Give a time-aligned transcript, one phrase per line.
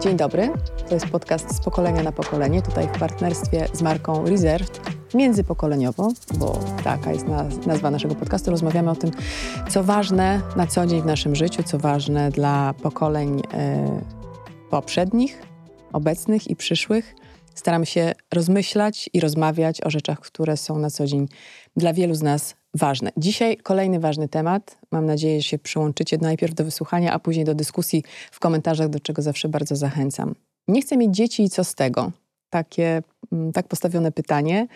[0.00, 0.50] Dzień dobry,
[0.88, 4.80] to jest podcast z pokolenia na pokolenie, tutaj w partnerstwie z marką Reserved,
[5.14, 7.26] międzypokoleniowo, bo taka jest
[7.66, 8.50] nazwa naszego podcastu.
[8.50, 9.10] Rozmawiamy o tym,
[9.70, 14.00] co ważne na co dzień w naszym życiu, co ważne dla pokoleń e,
[14.70, 15.42] poprzednich,
[15.92, 17.14] obecnych i przyszłych.
[17.54, 21.28] Staramy się rozmyślać i rozmawiać o rzeczach, które są na co dzień
[21.76, 23.10] dla wielu z nas ważne.
[23.16, 24.78] Dzisiaj kolejny ważny temat.
[24.90, 29.00] Mam nadzieję, że się przyłączycie najpierw do wysłuchania, a później do dyskusji w komentarzach, do
[29.00, 30.34] czego zawsze bardzo zachęcam.
[30.68, 32.12] Nie chcę mieć dzieci i co z tego?
[32.50, 34.66] Takie, mm, tak postawione pytanie.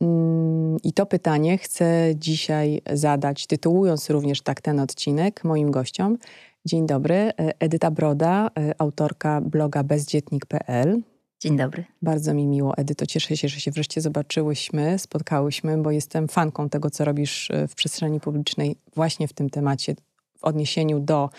[0.00, 6.18] Mm, I to pytanie chcę dzisiaj zadać, tytułując również tak ten odcinek moim gościom.
[6.66, 11.02] Dzień dobry, e, Edyta Broda, e, autorka bloga bezdzietnik.pl.
[11.42, 11.84] Dzień dobry.
[12.02, 13.06] Bardzo mi miło, Edyto.
[13.06, 17.74] Cieszę się, że się wreszcie zobaczyłyśmy, spotkałyśmy, bo jestem fanką tego, co robisz e, w
[17.74, 19.94] przestrzeni publicznej właśnie w tym temacie,
[20.38, 21.30] w odniesieniu do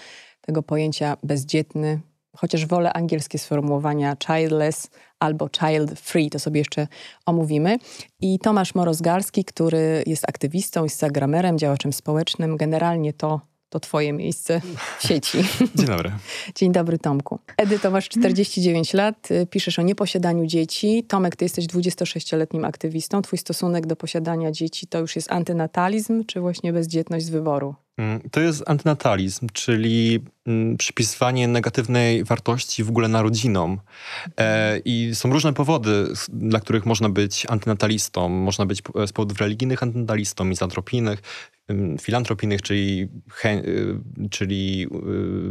[0.42, 2.00] tego pojęcia bezdzietny,
[2.36, 6.88] chociaż wolę angielskie sformułowania childless albo child free, to sobie jeszcze
[7.26, 7.78] omówimy.
[8.20, 13.42] I Tomasz Morozgarski, który jest aktywistą, instagramerem, działaczem społecznym, generalnie to
[13.74, 14.62] to twoje miejsce
[15.00, 15.38] w sieci.
[15.76, 16.12] Dzień dobry.
[16.56, 17.40] Dzień dobry, Tomku.
[17.58, 21.04] Edyto, masz 49 lat, y, piszesz o nieposiadaniu dzieci.
[21.08, 23.22] Tomek, ty jesteś 26-letnim aktywistą.
[23.22, 27.76] Twój stosunek do posiadania dzieci to już jest antynatalizm, czy właśnie bezdzietność z wyboru?
[27.98, 30.20] Mm, to jest antynatalizm, czyli
[30.78, 33.80] przypisywanie negatywnej wartości w ogóle narodzinom.
[34.40, 38.30] E, I są różne powody, dla których można być antynatalistą.
[38.30, 41.22] Można być z powodów religijnych antynatalistą, mizantropijnych,
[42.02, 43.10] filantropijnych, czyli,
[43.46, 44.88] y, czyli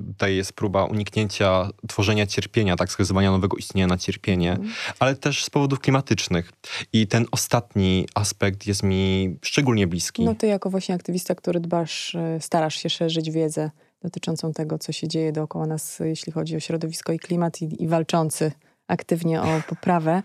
[0.00, 4.68] y, tutaj jest próba uniknięcia tworzenia cierpienia, tak, skazywania nowego istnienia na cierpienie, mm.
[4.98, 6.52] ale też z powodów klimatycznych.
[6.92, 10.24] I ten ostatni aspekt jest mi szczególnie bliski.
[10.24, 13.70] No ty jako właśnie aktywista, który dbasz, y, starasz się szerzyć wiedzę
[14.02, 17.88] dotyczącą tego, co się dzieje dookoła nas, jeśli chodzi o środowisko i klimat i, i
[17.88, 18.52] walczący
[18.88, 20.22] aktywnie o poprawę.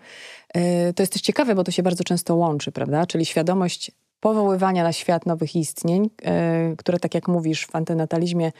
[0.96, 3.06] To jest też ciekawe, bo to się bardzo często łączy, prawda?
[3.06, 8.52] Czyli świadomość powoływania na świat nowych istnień, e, które, tak jak mówisz, w antynatalizmie,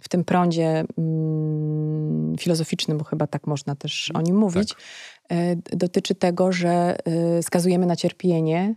[0.00, 4.82] w tym prądzie mm, filozoficznym, bo chyba tak można też o nim mówić, tak.
[5.30, 8.74] E, dotyczy tego, że e, skazujemy na cierpienie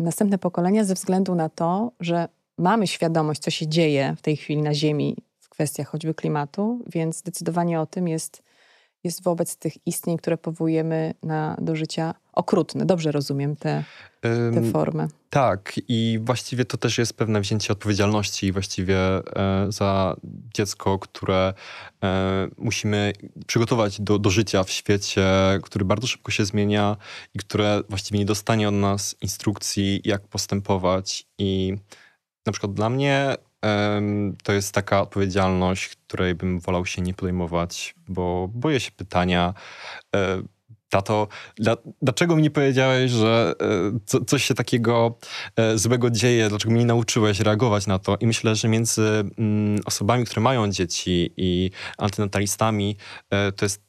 [0.00, 4.62] następne pokolenia ze względu na to, że mamy świadomość, co się dzieje w tej chwili
[4.62, 8.42] na Ziemi w kwestiach choćby klimatu, więc zdecydowanie o tym jest
[9.04, 12.86] jest wobec tych istnień, które powołujemy na, do życia okrutne.
[12.86, 13.84] Dobrze rozumiem te,
[14.54, 15.08] te formę.
[15.30, 19.22] Tak, i właściwie to też jest pewne wzięcie odpowiedzialności właściwie e,
[19.68, 20.16] za
[20.54, 21.54] dziecko, które
[22.02, 23.12] e, musimy
[23.46, 25.26] przygotować do, do życia w świecie,
[25.62, 26.96] który bardzo szybko się zmienia
[27.34, 31.26] i które właściwie nie dostanie od nas instrukcji, jak postępować.
[31.38, 31.76] I
[32.46, 33.36] na przykład dla mnie
[34.42, 39.54] to jest taka odpowiedzialność, której bym wolał się nie podejmować, bo boję się pytania.
[40.16, 40.42] E,
[40.88, 45.18] tato, dla, dlaczego mi nie powiedziałeś, że e, co, coś się takiego
[45.56, 46.48] e, złego dzieje?
[46.48, 48.16] Dlaczego mnie nie nauczyłeś reagować na to?
[48.20, 52.96] I myślę, że między mm, osobami, które mają dzieci i antynatalistami,
[53.56, 53.87] to jest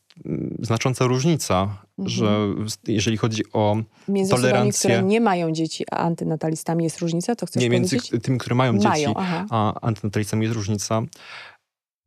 [0.62, 1.62] znacząca różnica,
[2.00, 2.10] mhm.
[2.10, 2.48] że
[2.88, 4.70] jeżeli chodzi o między tolerancję...
[4.70, 7.36] Osobami, które nie mają dzieci, a antynatalistami jest różnica?
[7.36, 8.24] To chcesz Nie, między powiedzieć?
[8.24, 9.46] tymi, które mają, mają dzieci, aha.
[9.50, 11.02] a antynatalistami jest różnica.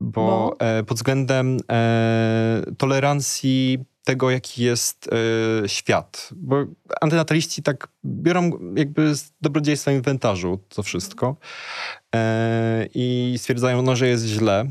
[0.00, 0.56] Bo, bo?
[0.67, 5.11] E, pod względem e, tolerancji tego, jaki jest
[5.65, 6.29] e, świat.
[6.37, 6.65] Bo
[7.00, 11.37] antynataliści tak biorą jakby z dobrodziejstwa inwentarzu to wszystko
[12.15, 14.71] e, i stwierdzają, no, że jest źle,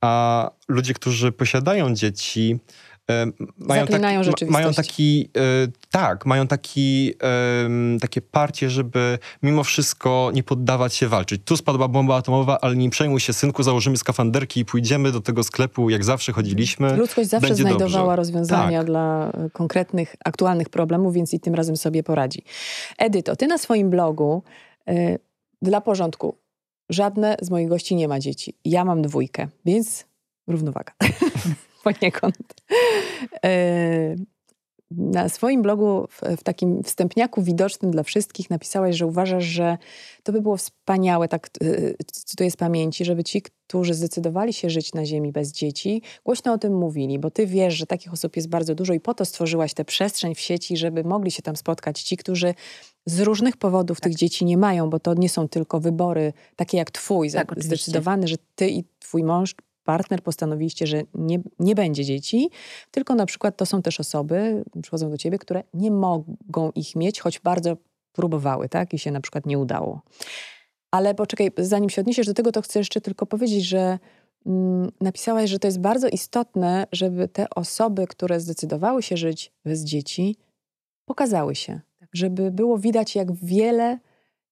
[0.00, 2.58] a ludzie, którzy posiadają dzieci,
[3.10, 3.26] e,
[3.58, 5.40] mają, taki, mają taki, e,
[5.90, 7.14] tak, mają taki,
[8.00, 11.42] takie parcie, żeby mimo wszystko nie poddawać się walczyć.
[11.44, 15.42] Tu spadła bomba atomowa, ale nie przejmuj się, synku, założymy skafanderki i pójdziemy do tego
[15.42, 16.96] sklepu, jak zawsze chodziliśmy.
[16.96, 18.16] Ludzkość zawsze Będzie znajdowała dobrze.
[18.16, 18.86] rozwiązania tak.
[18.86, 22.42] dla konkretnych, aktualnych problemów, więc i tym razem sobie poradzi.
[22.98, 24.42] Edyto, ty na swoim blogu,
[25.62, 26.38] dla porządku,
[26.90, 28.58] Żadne z moich gości nie ma dzieci.
[28.64, 30.06] Ja mam dwójkę, więc
[30.46, 30.92] równowaga.
[31.84, 32.36] Poniekąd.
[33.44, 34.16] E,
[34.90, 39.78] na swoim blogu, w, w, takim wstępniaku widocznym dla wszystkich, napisałaś, że uważasz, że
[40.22, 44.94] to by było wspaniałe, tak e, cytuję z pamięci, żeby ci, którzy zdecydowali się żyć
[44.94, 48.48] na Ziemi bez dzieci, głośno o tym mówili, bo ty wiesz, że takich osób jest
[48.48, 52.02] bardzo dużo i po to stworzyłaś tę przestrzeń w sieci, żeby mogli się tam spotkać
[52.02, 52.54] ci, którzy
[53.06, 54.04] z różnych powodów tak.
[54.04, 58.28] tych dzieci nie mają, bo to nie są tylko wybory takie jak twój, tak, zdecydowany,
[58.28, 59.54] że ty i twój mąż
[59.84, 62.50] partner postanowiliście, że nie, nie będzie dzieci,
[62.90, 67.20] tylko na przykład to są też osoby, przychodzą do ciebie, które nie mogą ich mieć,
[67.20, 67.76] choć bardzo
[68.12, 68.94] próbowały, tak?
[68.94, 70.02] I się na przykład nie udało.
[70.90, 73.98] Ale poczekaj, zanim się odniesiesz do tego, to chcę jeszcze tylko powiedzieć, że
[74.46, 79.84] mm, napisałaś, że to jest bardzo istotne, żeby te osoby, które zdecydowały się żyć bez
[79.84, 80.36] dzieci,
[81.04, 81.80] pokazały się.
[81.98, 82.08] Tak.
[82.12, 83.98] Żeby było widać, jak wiele,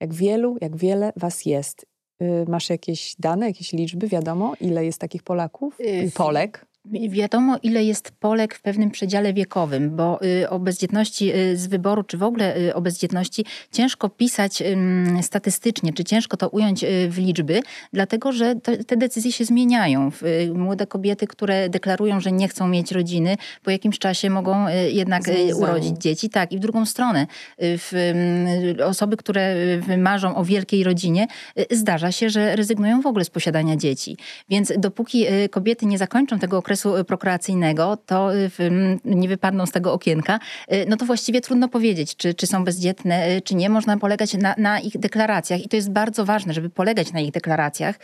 [0.01, 1.87] jak wielu, jak wiele was jest.
[2.23, 6.67] Y, masz jakieś dane, jakieś liczby, wiadomo, ile jest takich Polaków, y, Polek?
[6.93, 12.03] Wiadomo, ile jest Polek w pewnym przedziale wiekowym, bo y, o bezdzietności y, z wyboru,
[12.03, 14.63] czy w ogóle y, o bezdzietności ciężko pisać
[15.23, 17.61] statystycznie, czy ciężko to ująć w liczby,
[17.93, 18.55] dlatego że
[18.87, 20.11] te decyzje się zmieniają.
[20.55, 25.23] Młode kobiety, które deklarują, że nie chcą mieć rodziny, po jakimś czasie mogą jednak
[25.55, 26.31] urodzić dzieci.
[26.31, 27.27] Tak, i w drugą stronę.
[28.85, 29.57] Osoby, które
[29.99, 31.27] marzą o wielkiej rodzinie,
[31.71, 34.17] zdarza się, że rezygnują w ogóle z posiadania dzieci.
[34.49, 38.51] Więc dopóki kobiety nie zakończą tego okresu, okresu prokreacyjnego, to y,
[39.05, 40.39] nie wypadną z tego okienka,
[40.73, 43.69] y, no to właściwie trudno powiedzieć, czy, czy są bezdzietne, y, czy nie.
[43.69, 47.31] Można polegać na, na ich deklaracjach i to jest bardzo ważne, żeby polegać na ich
[47.31, 47.99] deklaracjach,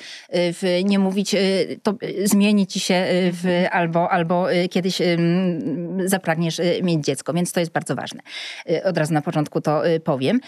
[0.85, 1.37] nie mówić,
[1.83, 1.95] to
[2.25, 4.99] zmieni ci się w, albo, albo kiedyś
[6.05, 8.21] zapragniesz mieć dziecko, więc to jest bardzo ważne.
[8.85, 10.41] Od razu na początku to powiem.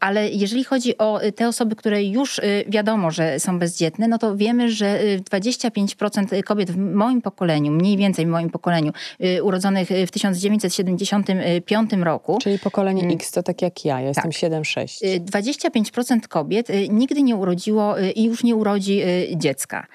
[0.00, 4.70] Ale jeżeli chodzi o te osoby, które już wiadomo, że są bezdzietne, no to wiemy,
[4.70, 4.98] że
[5.30, 8.92] 25% kobiet w moim pokoleniu pokoleniu, mniej więcej w moim pokoleniu,
[9.24, 12.38] y, urodzonych y, w 1975 roku.
[12.42, 13.14] Czyli pokolenie mm.
[13.14, 14.32] X to tak jak ja, ja jestem tak.
[14.32, 15.20] 7-6.
[15.20, 19.02] 25% y, kobiet nigdy nie urodziło i już nie urodzi
[19.36, 19.86] dziecka.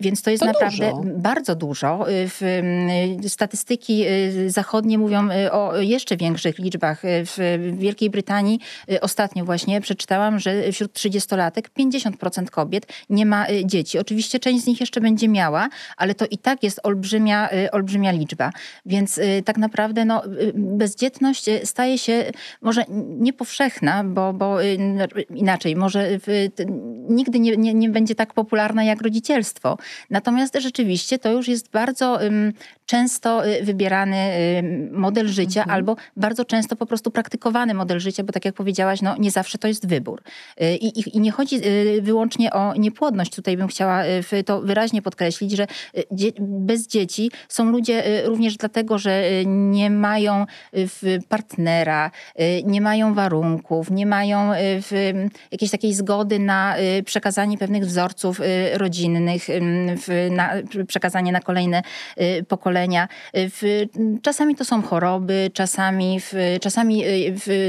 [0.00, 1.18] Więc to jest to naprawdę dużo.
[1.18, 2.06] bardzo dużo.
[3.28, 4.04] Statystyki
[4.46, 7.02] zachodnie mówią o jeszcze większych liczbach.
[7.02, 8.58] W Wielkiej Brytanii
[9.00, 13.98] ostatnio właśnie przeczytałam, że wśród 30-latek 50% kobiet nie ma dzieci.
[13.98, 17.70] Oczywiście część z nich jeszcze będzie miała, ale to i tak jest olbrzymie olbrzymia, y,
[17.70, 18.50] olbrzymia liczba.
[18.86, 22.24] Więc y, tak naprawdę no, y, bezdzietność staje się
[22.62, 22.84] może
[23.18, 24.56] niepowszechna, bo, bo
[25.34, 26.08] inaczej, może
[27.08, 29.78] nigdy nie, nie, nie będzie tak popularna jak rodzicielstwo.
[30.10, 32.18] Natomiast rzeczywiście to już jest bardzo
[32.86, 34.16] często wybierany
[34.92, 35.74] model życia mhm.
[35.76, 39.58] albo bardzo często po prostu praktykowany model życia, bo tak jak powiedziałaś, no, nie zawsze
[39.58, 40.22] to jest wybór.
[40.80, 41.60] I, i, i nie chodzi
[42.00, 43.34] wyłącznie o niepłodność.
[43.34, 44.02] Tutaj bym chciała
[44.46, 45.66] to wyraźnie podkreślić, że
[46.38, 50.46] bez dzieci są ludzie y, również dlatego, że y, nie mają
[50.76, 52.10] y, partnera,
[52.64, 54.50] nie mają warunków, nie mają
[55.52, 56.74] jakiejś takiej zgody na
[57.04, 58.40] przekazanie pewnych wzorców
[58.74, 59.46] rodzinnych,
[60.30, 60.50] na
[60.86, 61.82] przekazanie na kolejne
[62.48, 63.08] pokolenia.
[64.22, 66.20] Czasami to są choroby, czasami,
[66.60, 67.04] czasami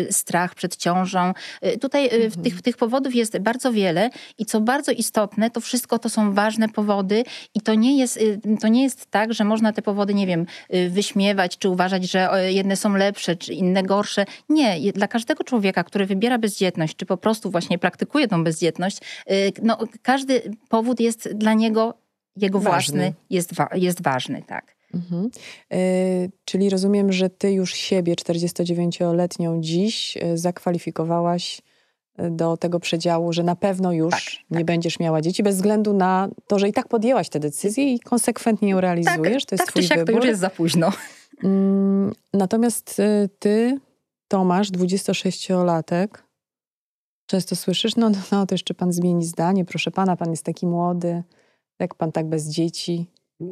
[0.10, 1.34] strach przed ciążą.
[1.82, 2.32] Tutaj mhm.
[2.44, 6.70] tych, tych powodów jest bardzo wiele i co bardzo istotne, to wszystko to są ważne
[6.70, 7.24] powody
[7.56, 8.20] i to nie jest,
[8.62, 12.12] to nie jest tak, tak, że można te powody, nie wiem, y, wyśmiewać, czy uważać,
[12.12, 14.26] że jedne są lepsze, czy inne gorsze.
[14.50, 18.98] Nie, dla każdego człowieka, który wybiera bezdzietność, czy po prostu właśnie praktykuje tą bezdzietność,
[19.32, 21.94] y, no, każdy powód jest dla niego,
[22.36, 22.98] jego ważny.
[22.98, 24.76] własny, jest, wa jest ważny, tak.
[24.94, 25.30] Mhm.
[25.74, 31.62] Y czyli rozumiem, że ty już siebie, 49-letnią dziś, zakwalifikowałaś
[32.32, 34.22] do tego przedziału, że na pewno już tak,
[34.52, 34.66] nie tak.
[34.66, 38.70] będziesz miała dzieci, bez względu na to, że i tak podjęłaś tę decyzję i konsekwentnie
[38.70, 39.46] ją realizujesz.
[39.46, 40.14] Tak, to jest tak twój siak, wybór.
[40.14, 40.92] to już jest za późno.
[41.44, 43.80] Mm, natomiast y, ty,
[44.28, 46.08] Tomasz, 26-latek,
[47.26, 51.24] często słyszysz, no, no to jeszcze pan zmieni zdanie, proszę pana, pan jest taki młody,
[51.80, 53.06] jak pan tak bez dzieci.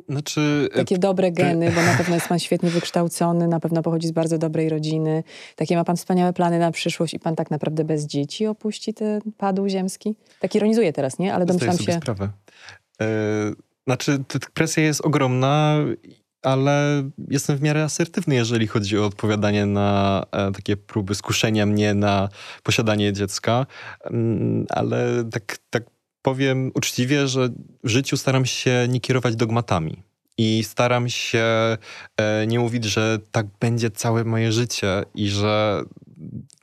[0.09, 4.07] Znaczy, e, Takie dobre geny, bo na pewno jest pan świetnie wykształcony, na pewno pochodzi
[4.07, 5.23] z bardzo dobrej rodziny.
[5.55, 9.21] Takie ma pan wspaniałe plany na przyszłość i pan tak naprawdę bez dzieci opuści ten
[9.37, 10.15] padł ziemski?
[10.39, 11.33] Tak ironizuję teraz, nie?
[11.33, 11.93] Ale domyślam się...
[11.93, 12.29] sprawę.
[13.01, 13.07] E,
[13.87, 15.77] znaczy, presja jest ogromna,
[16.41, 21.93] ale jestem w miarę asertywny, jeżeli chodzi o odpowiadanie na e, takie próby skuszenia mnie
[21.93, 22.29] na
[22.63, 23.65] posiadanie dziecka.
[24.03, 25.83] Mm, ale tak, tak
[26.27, 27.49] powiem uczciwie, że
[27.83, 30.03] w życiu staram się nie kierować dogmatami.
[30.37, 31.45] I staram się
[32.17, 35.81] e, nie mówić, że tak będzie całe moje życie i że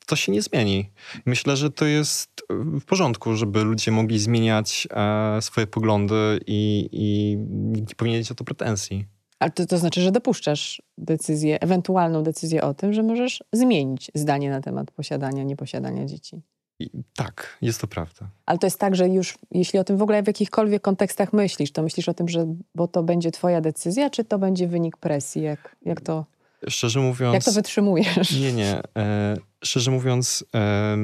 [0.07, 0.91] to się nie zmieni.
[1.27, 7.37] Myślę, że to jest w porządku, żeby ludzie mogli zmieniać e, swoje poglądy i, i
[7.81, 9.07] nie powinien mieć o to pretensji.
[9.39, 14.51] Ale to, to znaczy, że dopuszczasz decyzję, ewentualną decyzję o tym, że możesz zmienić zdanie
[14.51, 16.43] na temat posiadania, nieposiadania dzieci.
[16.79, 18.29] I tak, jest to prawda.
[18.47, 21.73] Ale to jest tak, że już jeśli o tym w ogóle w jakichkolwiek kontekstach myślisz,
[21.73, 25.43] to myślisz o tym, że bo to będzie twoja decyzja, czy to będzie wynik presji?
[25.43, 26.27] Jak, jak to...
[26.69, 27.35] Szczerze mówiąc...
[27.35, 28.41] Jak to wytrzymujesz?
[28.41, 28.81] Nie, nie.
[28.97, 30.45] E, szczerze mówiąc...
[30.55, 30.97] E,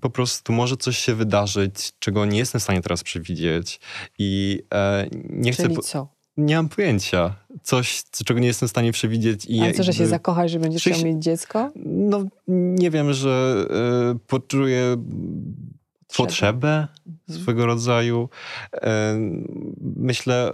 [0.00, 3.80] po prostu może coś się wydarzyć, czego nie jestem w stanie teraz przewidzieć.
[4.18, 5.82] I e, nie Czyli chcę.
[5.82, 6.08] co?
[6.38, 7.34] Nie mam pojęcia.
[7.62, 9.44] Coś, czego nie jestem w stanie przewidzieć.
[9.44, 11.70] I A co, że się zakochasz, że będziesz chciał mieć dziecko?
[11.86, 13.66] No, nie wiem, że
[14.14, 14.96] y, poczuję
[16.16, 17.40] potrzebę mhm.
[17.42, 18.28] swego rodzaju.
[18.74, 19.18] E,
[19.96, 20.52] myślę,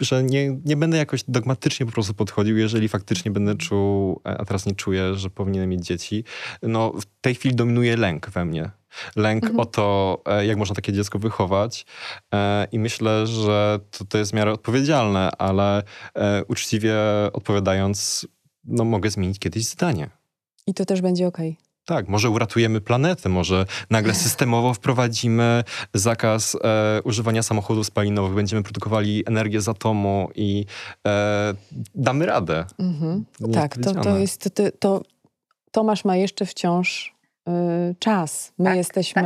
[0.00, 4.66] że nie, nie będę jakoś dogmatycznie po prostu podchodził, jeżeli faktycznie będę czuł, a teraz
[4.66, 6.24] nie czuję, że powinienem mieć dzieci.
[6.62, 8.70] No w tej chwili dominuje lęk we mnie.
[9.16, 9.60] Lęk mhm.
[9.60, 11.86] o to, e, jak można takie dziecko wychować.
[12.34, 15.82] E, I myślę, że to, to jest w miarę odpowiedzialne, ale
[16.14, 16.96] e, uczciwie
[17.32, 18.26] odpowiadając,
[18.64, 20.10] no mogę zmienić kiedyś zdanie.
[20.66, 21.38] I to też będzie ok.
[21.86, 25.64] Tak, może uratujemy planetę, może nagle systemowo wprowadzimy
[25.94, 30.66] zakaz e, używania samochodów spalinowych, będziemy produkowali energię z atomu i
[31.06, 31.54] e,
[31.94, 32.64] damy radę.
[32.78, 33.24] Mhm.
[33.52, 35.02] Tak, to, to jest, to, to
[35.76, 37.16] Tomasz ma jeszcze wciąż
[37.48, 38.52] y, czas.
[38.58, 39.22] My tak, jesteśmy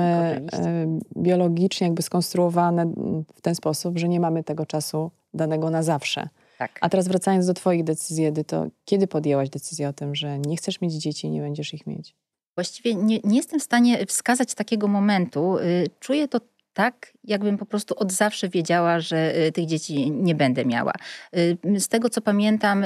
[0.51, 0.87] tak, y,
[1.17, 2.93] biologicznie jakby skonstruowane
[3.35, 6.29] w ten sposób, że nie mamy tego czasu danego na zawsze.
[6.59, 6.79] Tak.
[6.81, 10.81] A teraz wracając do twoich decyzji, to kiedy podjęłaś decyzję o tym, że nie chcesz
[10.81, 12.15] mieć dzieci i nie będziesz ich mieć?
[12.55, 15.59] Właściwie nie, nie jestem w stanie wskazać takiego momentu.
[15.59, 16.41] Y, czuję to
[16.75, 20.93] tak, jakbym po prostu od zawsze wiedziała, że y, tych dzieci nie będę miała.
[21.37, 22.85] Y, z tego, co pamiętam,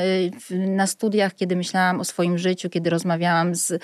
[0.51, 3.83] na studiach, kiedy myślałam o swoim życiu, kiedy rozmawiałam z,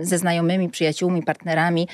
[0.00, 1.88] ze znajomymi, przyjaciółmi, partnerami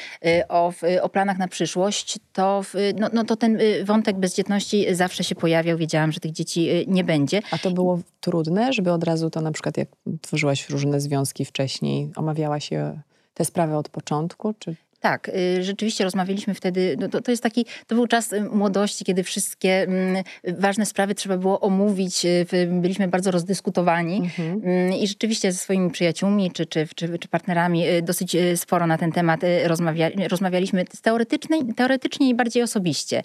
[0.49, 2.63] o, o planach na przyszłość, to,
[2.99, 5.79] no, no to ten wątek bezdzietności zawsze się pojawiał.
[5.79, 7.43] Wiedziałam, że tych dzieci nie będzie.
[7.51, 9.89] A to było trudne, żeby od razu to na przykład, jak
[10.21, 13.01] tworzyłaś różne związki wcześniej, omawiałaś się
[13.35, 14.55] te sprawy od początku?
[14.59, 14.77] Czy...
[15.05, 19.05] Tak, y, rzeczywiście rozmawialiśmy wtedy, no to, to jest taki, to był czas y, młodości,
[19.05, 24.61] kiedy wszystkie mm, ważne sprawy trzeba było omówić, y, byliśmy bardzo rozdyskutowani mhm.
[24.65, 29.13] Mm, i rzeczywiście ze swoimi przyjaciółmi czy, czy, czy, czy, partnerami dosyć sporo na ten
[29.13, 33.23] temat rozmawia, rozmawialiśmy teoretycznie, teoretycznie i bardziej osobiście.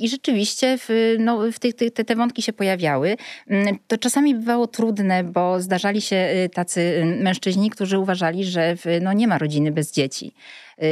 [0.00, 3.16] I rzeczywiście w, no, w tych, te, te wątki się pojawiały.
[3.48, 9.28] Mm, to czasami bywało trudne, bo zdarzali się tacy mężczyźni, którzy uważali, że no, nie
[9.28, 10.32] ma rodziny bez dzieci.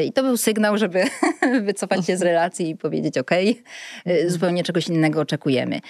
[0.06, 1.04] I to był sygnał, żeby
[1.62, 4.30] wycofać się z relacji i powiedzieć: OK, mhm.
[4.30, 5.80] zupełnie czegoś innego oczekujemy.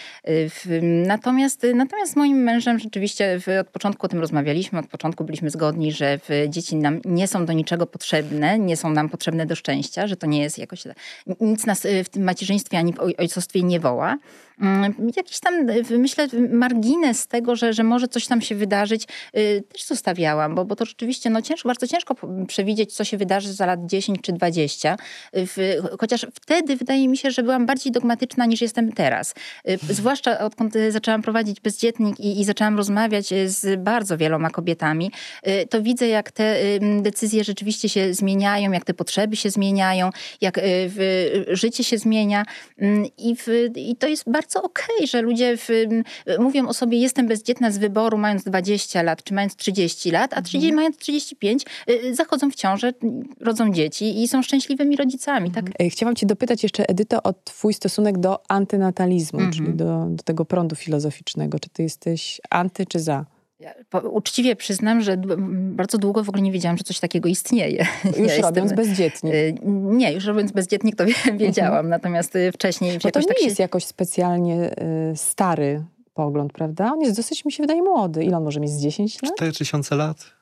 [1.06, 5.92] Natomiast, natomiast z moim mężem rzeczywiście od początku o tym rozmawialiśmy, od początku byliśmy zgodni,
[5.92, 6.18] że
[6.48, 10.26] dzieci nam nie są do niczego potrzebne, nie są nam potrzebne do szczęścia, że to
[10.26, 10.82] nie jest jakoś.
[11.40, 14.18] Nic nas w tym macierzyństwie ani w ojcostwie nie woła.
[14.60, 15.54] Mm, jakiś tam,
[15.98, 19.04] myślę, margines tego, że, że może coś tam się wydarzyć,
[19.36, 22.14] y, też zostawiałam, bo, bo to rzeczywiście no, ciężko, bardzo ciężko
[22.48, 24.96] przewidzieć, co się wydarzy za lat 10 czy 20.
[26.00, 29.34] Chociaż wtedy wydaje mi się, że byłam bardziej dogmatyczna niż jestem teraz.
[29.68, 35.12] Y, zwłaszcza odkąd zaczęłam prowadzić bezdzietnik i, i zaczęłam rozmawiać y, z bardzo wieloma kobietami,
[35.70, 36.56] to widzę, jak te
[37.02, 40.60] decyzje rzeczywiście się zmieniają, jak te potrzeby się zmieniają, jak
[41.48, 42.44] życie się zmienia.
[42.78, 45.68] Mm, I, w, i to jest bardzo bardzo okej, okay, że ludzie w,
[46.38, 50.42] mówią o sobie, jestem bezdzietna z wyboru mając 20 lat, czy mając 30 lat, a
[50.42, 50.76] 30, mhm.
[50.76, 52.92] mając 35 y, y, zachodzą w ciążę,
[53.40, 55.50] rodzą dzieci i są szczęśliwymi rodzicami.
[55.50, 55.66] Tak?
[55.66, 55.90] Mhm.
[55.90, 59.52] Chciałam cię dopytać jeszcze, Edyto, o twój stosunek do antynatalizmu, mhm.
[59.52, 61.58] czyli do, do tego prądu filozoficznego.
[61.58, 63.24] Czy ty jesteś anty, czy za?
[63.62, 65.16] Ja uczciwie przyznam, że
[65.52, 67.86] bardzo długo w ogóle nie wiedziałam, że coś takiego istnieje.
[68.04, 69.34] Już ja robiąc jestem, bezdzietnik.
[69.34, 71.04] Y, nie, już robiąc bezdzietnik to
[71.36, 71.88] wiedziałam, mhm.
[71.88, 72.98] natomiast y, wcześniej...
[73.02, 73.44] Bo to nie tak się...
[73.44, 74.70] jest jakoś specjalnie
[75.12, 76.92] y, stary pogląd, prawda?
[76.92, 78.24] On jest dosyć, mi się wydaje, młody.
[78.24, 79.32] Ile on może mieć z 10 lat?
[79.34, 80.41] 4000 lat.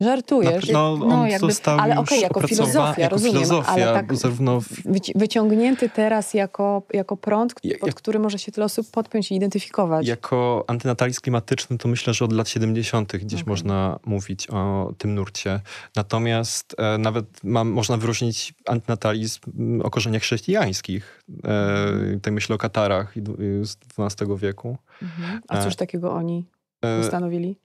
[0.00, 0.68] Żartujesz.
[0.68, 4.16] No, no, on jakby, został ale okej, okay, jako filozofia, jako rozumiem, filozofia, ale tak
[4.16, 4.68] zarówno w...
[5.14, 10.06] wyciągnięty teraz jako, jako prąd, pod jak, który może się tyle osób podpiąć i identyfikować.
[10.06, 13.16] Jako antynatalizm klimatyczny to myślę, że od lat 70.
[13.16, 13.52] gdzieś okay.
[13.52, 15.60] można mówić o tym nurcie.
[15.96, 19.40] Natomiast e, nawet można wyróżnić antynatalizm
[19.82, 21.22] o korzeniach chrześcijańskich.
[21.44, 23.14] E, tutaj myślę o Katarach
[23.62, 24.76] z XII wieku.
[25.02, 25.40] Mhm.
[25.48, 26.46] A cóż e, takiego oni
[26.82, 27.63] e, ustanowili?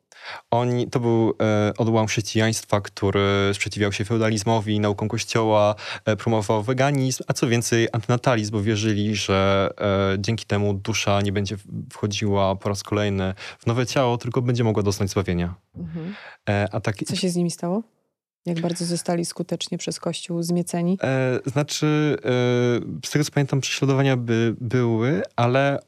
[0.51, 7.23] Oni, to był e, odłam chrześcijaństwa, który sprzeciwiał się feudalizmowi, nauką kościoła, e, promował weganizm,
[7.27, 11.57] a co więcej antynatalizm, bo wierzyli, że e, dzięki temu dusza nie będzie
[11.93, 15.55] wchodziła po raz kolejny w nowe ciało, tylko będzie mogła dostać zbawienia.
[15.77, 16.15] Mhm.
[16.49, 17.83] E, a tak, co się z nimi stało?
[18.45, 20.97] Jak bardzo zostali skutecznie przez Kościół zmieceni?
[21.03, 25.79] E, znaczy, e, z tego co pamiętam, prześladowania by, były, ale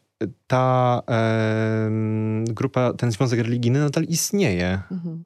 [0.48, 1.92] ta e,
[2.46, 4.82] grupa, ten związek religijny nadal istnieje.
[4.92, 5.24] Mhm.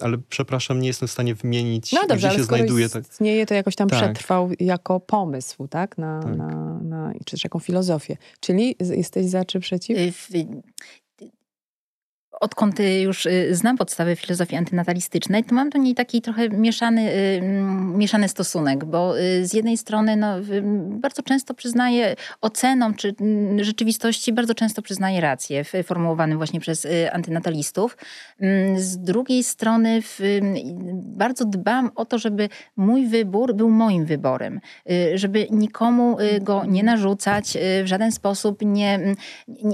[0.00, 2.88] ale przepraszam, nie jestem w stanie wymienić, no dobrze, gdzie się znajduje.
[2.88, 3.08] Tak...
[3.08, 3.98] istnieje, to jakoś tam tak.
[3.98, 5.98] przetrwał jako pomysł, tak?
[5.98, 6.36] Na, tak.
[6.36, 8.16] Na, na, czy też jaką filozofię.
[8.40, 9.98] Czyli jesteś za czy przeciw?
[12.36, 17.96] Y, odkąd już znam podstawy filozofii antynatalistycznej, to mam do niej taki trochę mieszany, mm,
[17.96, 20.36] mieszany stosunek, bo z jednej strony no,
[20.88, 27.96] bardzo często przyznaję ocenom czy mm, rzeczywistości, bardzo często przyznaję rację formułowanym właśnie przez antynatalistów.
[28.40, 30.02] Mm, z drugiej strony
[30.94, 34.60] bardzo dbam o to, żeby mój wybór był moim wyborem,
[35.14, 39.14] żeby nikomu go nie narzucać, w żaden sposób nie,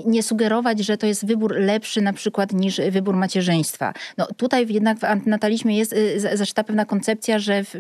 [0.07, 3.93] nie sugerować, że to jest wybór lepszy na przykład niż wybór macierzyństwa.
[4.19, 7.75] No, tutaj jednak w antynatalizmie jest y, zaszyta pewna koncepcja, że w,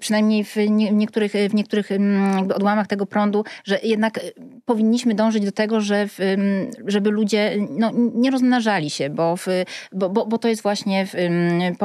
[0.00, 0.56] przynajmniej w
[0.92, 4.32] niektórych, w niektórych mm, odłamach tego prądu, że jednak y,
[4.64, 6.18] powinniśmy dążyć do tego, że w,
[6.86, 9.46] żeby ludzie no, nie rozmnażali się, bo, w,
[9.92, 11.12] bo, bo, bo, to jest właśnie w,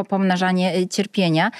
[0.10, 1.52] pomnażanie y, cierpienia.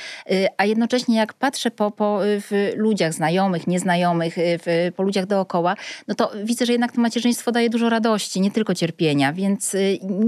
[0.58, 5.76] A jednocześnie jak patrzę po, po w ludziach znajomych, nieznajomych, w, po ludziach dookoła,
[6.08, 9.76] no to widzę, że jednak to macierzyństwo daje dużo radości, nie tylko cierpienia, więc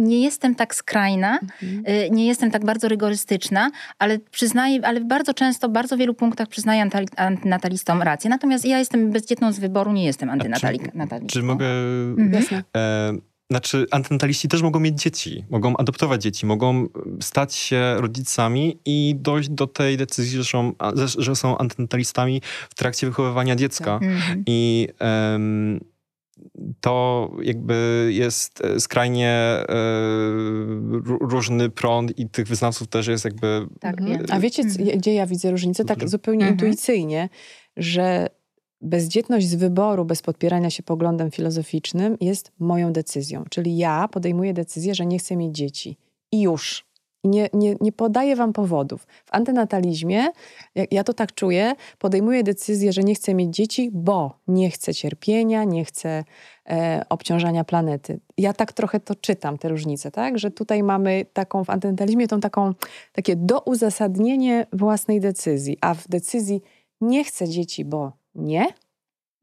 [0.07, 1.95] nie jestem tak skrajna, mhm.
[1.95, 6.47] Y, nie jestem tak bardzo rygorystyczna, ale przyznaję, ale bardzo często, w bardzo wielu punktach
[6.47, 8.29] przyznaję antynatalistom rację.
[8.29, 10.91] Natomiast ja jestem bezdzietną z wyboru, nie jestem antynatalistą.
[11.19, 11.65] Czy, czy mogę...
[12.17, 12.63] Mhm.
[12.77, 13.13] E,
[13.49, 16.87] znaczy, antynataliści też mogą mieć dzieci, mogą adoptować dzieci, mogą
[17.21, 20.73] stać się rodzicami i dojść do tej decyzji, że są,
[21.17, 23.99] że są antynatalistami w trakcie wychowywania dziecka.
[23.99, 24.03] Tak.
[24.03, 24.43] Mhm.
[24.45, 24.87] I
[25.31, 25.79] um,
[26.81, 29.65] to jakby jest e, skrajnie e,
[31.21, 33.67] różny prąd i tych wyznawców też jest jakby...
[33.79, 34.25] Tak, mhm.
[34.29, 34.97] A wiecie, mhm.
[34.97, 35.85] gdzie ja widzę różnicę?
[35.85, 36.53] Tak zupełnie mhm.
[36.53, 37.29] intuicyjnie,
[37.77, 38.27] że
[38.81, 43.43] bezdzietność z wyboru, bez podpierania się poglądem filozoficznym jest moją decyzją.
[43.49, 45.97] Czyli ja podejmuję decyzję, że nie chcę mieć dzieci.
[46.31, 46.86] I już.
[47.23, 49.07] Nie, nie, nie podaję wam powodów.
[49.25, 50.27] W antynatalizmie,
[50.75, 54.93] jak ja to tak czuję, podejmuję decyzję, że nie chcę mieć dzieci, bo nie chcę
[54.93, 56.23] cierpienia, nie chcę
[56.69, 58.19] e, obciążania planety.
[58.37, 60.39] Ja tak trochę to czytam, te różnice, tak?
[60.39, 62.73] Że tutaj mamy taką w antynatalizmie tą taką,
[63.13, 66.61] takie douzasadnienie własnej decyzji, a w decyzji
[67.01, 68.67] nie chcę dzieci, bo nie,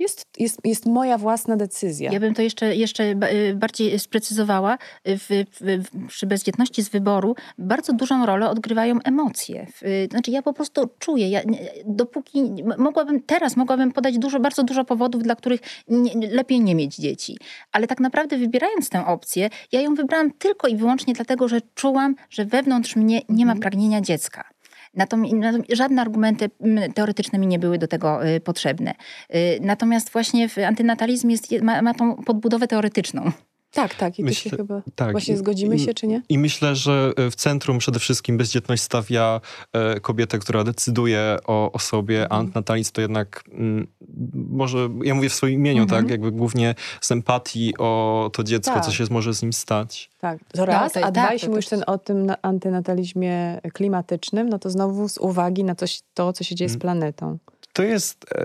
[0.04, 2.12] jest, jest, jest moja własna decyzja.
[2.12, 4.78] Ja bym to jeszcze, jeszcze y, bardziej sprecyzowała.
[5.04, 9.66] W, w, przy bezdzietności z wyboru bardzo dużą rolę odgrywają emocje.
[10.11, 11.40] Znaczy ja po prostu czuję, ja,
[11.87, 12.42] dopóki
[12.78, 17.38] mogłabym, teraz mogłabym podać dużo, bardzo dużo powodów, dla których nie, lepiej nie mieć dzieci.
[17.72, 22.14] Ale tak naprawdę wybierając tę opcję, ja ją wybrałam tylko i wyłącznie dlatego, że czułam,
[22.31, 23.61] że wewnątrz mnie nie ma mhm.
[23.61, 24.54] pragnienia dziecka.
[24.96, 26.50] Natomiast żadne argumenty
[26.94, 28.94] teoretyczne mi nie były do tego y, potrzebne.
[29.35, 33.33] Y, natomiast właśnie antynatalizm jest, ma, ma tą podbudowę teoretyczną.
[33.74, 34.18] Tak, tak.
[34.18, 35.12] I myślę, chyba tak.
[35.12, 36.22] właśnie zgodzimy się, czy nie?
[36.28, 39.40] I myślę, że e, w centrum przede wszystkim bezdzietność stawia
[39.72, 42.40] e, kobietę, która decyduje o, o sobie, a mhm.
[42.40, 43.87] antynatalizm to jednak m,
[44.34, 46.02] może, ja mówię w swoim imieniu, mhm.
[46.02, 48.84] tak, jakby głównie z empatii o to dziecko, tak.
[48.84, 50.10] co się może z nim stać.
[50.20, 54.58] Tak, to raz, tak, a dwa, tak, jeśli mówisz ten, o tym antynatalizmie klimatycznym, no
[54.58, 56.80] to znowu z uwagi na coś, to, co się dzieje z mm.
[56.80, 57.38] planetą.
[57.72, 58.44] To jest e,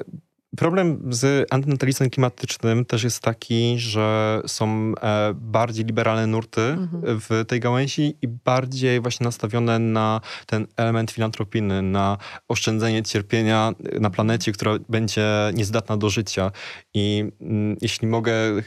[0.58, 7.20] Problem z antynatalizmem klimatycznym też jest taki, że są e, bardziej liberalne nurty mhm.
[7.20, 14.10] w tej gałęzi i bardziej właśnie nastawione na ten element filantropijny, na oszczędzenie cierpienia na
[14.10, 16.52] planecie, która będzie niezdatna do życia.
[16.94, 18.62] I mm, jeśli mogę e,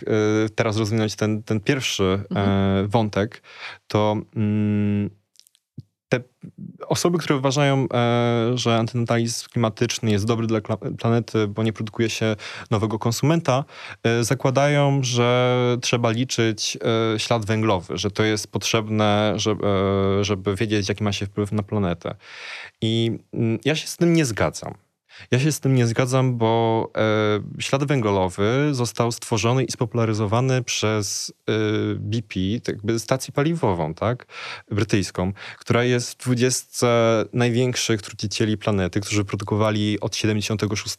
[0.54, 2.88] teraz rozwinąć ten, ten pierwszy e, mhm.
[2.88, 3.42] wątek,
[3.86, 5.10] to mm,
[6.12, 6.20] te
[6.88, 10.60] osoby, które uważają, e, że antynatalizm klimatyczny jest dobry dla
[10.98, 12.36] planety, bo nie produkuje się
[12.70, 13.64] nowego konsumenta,
[14.02, 16.78] e, zakładają, że trzeba liczyć
[17.14, 19.64] e, ślad węglowy, że to jest potrzebne, żeby,
[20.20, 22.14] żeby wiedzieć, jaki ma się wpływ na planetę.
[22.80, 24.74] I mm, ja się z tym nie zgadzam.
[25.30, 31.32] Ja się z tym nie zgadzam, bo e, ślad węglowy został stworzony i spopularyzowany przez
[31.48, 31.52] e,
[31.94, 34.26] BP, tak jakby stację paliwową, tak,
[34.70, 36.86] brytyjską, która jest w 20
[37.32, 40.96] największych trucicieli planety, którzy produkowali od 76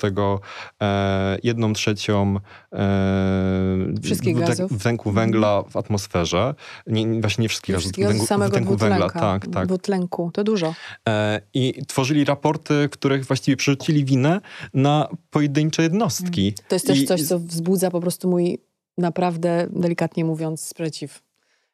[0.82, 2.40] e, jedną trzecią
[2.74, 4.72] e, wszystkich gazów.
[5.06, 6.56] węgla w atmosferze.
[6.88, 9.10] Nie, właśnie nie wszystkich gazów, węglu, samego węglu węgla.
[9.10, 9.68] Tak, tak.
[9.68, 10.76] Dwutlenku, to dużo.
[11.10, 14.42] E, I tworzyli raporty, których właściwie przerzucili winę
[14.74, 16.54] na pojedyncze jednostki.
[16.68, 17.06] To jest też I...
[17.06, 18.58] coś, co wzbudza po prostu mój
[18.98, 21.24] naprawdę, delikatnie mówiąc, sprzeciw.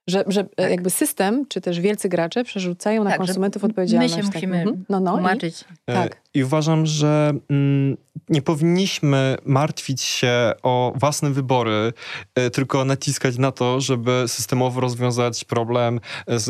[0.10, 0.70] Że, że tak.
[0.70, 4.16] jakby system, czy też wielcy gracze przerzucają na tak, konsumentów odpowiedzialność.
[4.16, 4.86] My się musimy mhm.
[4.90, 5.62] no, no, tłumaczyć.
[5.62, 6.22] I, tak.
[6.34, 7.98] I uważam, że mm,
[8.30, 11.94] nie powinniśmy martwić się o własne wybory,
[12.40, 16.50] y, tylko naciskać na to, żeby systemowo rozwiązać problem z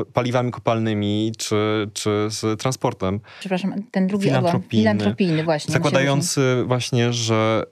[0.00, 3.20] y, paliwami kopalnymi czy, czy z transportem.
[3.40, 5.72] Przepraszam, ten drugi filantropijny, filantropijny właśnie.
[5.72, 7.62] Zakładający właśnie, że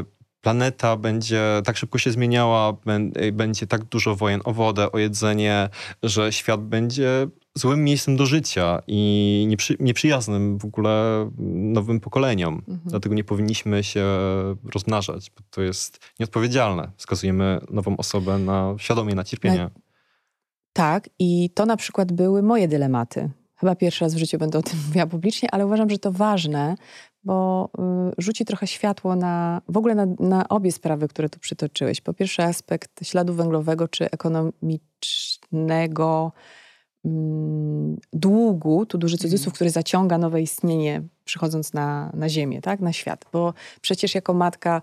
[0.00, 0.13] y,
[0.44, 2.76] planeta będzie tak szybko się zmieniała,
[3.32, 5.68] będzie tak dużo wojen o wodę, o jedzenie,
[6.02, 12.54] że świat będzie złym miejscem do życia i nieprzy, nieprzyjaznym w ogóle nowym pokoleniom.
[12.54, 12.80] Mhm.
[12.86, 14.06] Dlatego nie powinniśmy się
[14.74, 16.90] rozmnażać, bo to jest nieodpowiedzialne.
[16.96, 19.70] Wskazujemy nową osobę na świadomie na cierpienie.
[20.72, 23.30] Tak, i to na przykład były moje dylematy.
[23.56, 26.76] Chyba pierwszy raz w życiu będę o tym mówiła publicznie, ale uważam, że to ważne,
[27.24, 27.80] bo y,
[28.18, 32.00] rzuci trochę światło na w ogóle na, na, obie sprawy, które tu przytoczyłeś.
[32.00, 36.32] Po pierwsze, aspekt śladu węglowego czy ekonomicznego
[37.04, 39.54] mm, długu, tu duży cudzysłów, mhm.
[39.54, 43.24] który zaciąga nowe istnienie, przychodząc na, na Ziemię, tak, na świat.
[43.32, 44.82] Bo przecież jako matka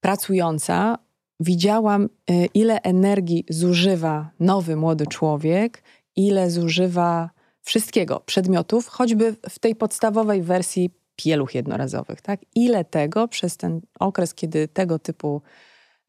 [0.00, 0.98] pracująca
[1.40, 2.08] widziałam, y,
[2.54, 5.82] ile energii zużywa nowy młody człowiek,
[6.16, 7.30] ile zużywa
[7.62, 12.20] wszystkiego, przedmiotów, choćby w tej podstawowej wersji pieluch jednorazowych.
[12.20, 12.40] Tak?
[12.54, 15.42] Ile tego przez ten okres, kiedy tego typu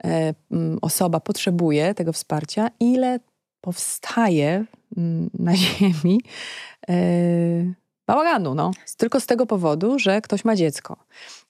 [0.04, 0.34] e,
[0.82, 3.20] osoba potrzebuje tego wsparcia, ile
[3.62, 4.66] powstaje
[5.40, 6.22] na Ziemi
[6.90, 6.96] e,
[8.08, 8.56] bałaganu.
[8.56, 8.72] No.
[8.98, 10.98] Tylko z tego powodu, że ktoś ma dziecko.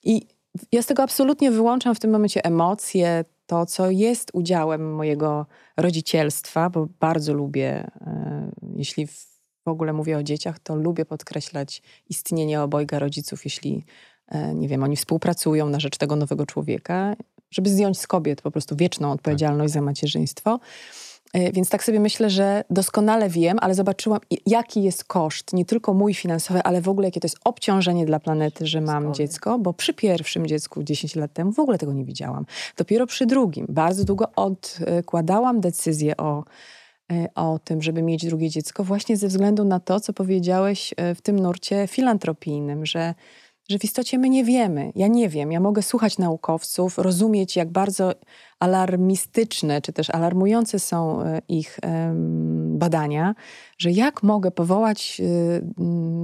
[0.04, 0.26] I
[0.72, 6.70] ja z tego absolutnie wyłączam w tym momencie emocje, to, co jest udziałem mojego rodzicielstwa,
[6.70, 9.37] bo bardzo lubię, e, jeśli w
[9.68, 13.84] ogóle mówię o dzieciach, to lubię podkreślać istnienie obojga rodziców, jeśli,
[14.28, 17.16] e, nie wiem, oni współpracują na rzecz tego nowego człowieka,
[17.50, 19.80] żeby zdjąć z kobiet po prostu wieczną odpowiedzialność tak.
[19.80, 20.60] za macierzyństwo.
[21.32, 25.94] E, więc tak sobie myślę, że doskonale wiem, ale zobaczyłam, jaki jest koszt, nie tylko
[25.94, 29.14] mój finansowy, ale w ogóle jakie to jest obciążenie dla planety, że mam Zgodnie.
[29.14, 32.46] dziecko, bo przy pierwszym dziecku 10 lat temu w ogóle tego nie widziałam.
[32.76, 36.44] Dopiero przy drugim bardzo długo odkładałam decyzję o
[37.34, 41.20] o tym, żeby mieć drugie dziecko, właśnie ze względu na to, co powiedziałeś e, w
[41.20, 43.14] tym nurcie filantropijnym, że,
[43.68, 44.92] że w istocie my nie wiemy.
[44.94, 45.52] Ja nie wiem.
[45.52, 48.14] Ja mogę słuchać naukowców, rozumieć, jak bardzo
[48.60, 51.78] alarmistyczne czy też alarmujące są e, ich
[52.78, 53.34] badania,
[53.78, 55.62] że jak mogę powołać y,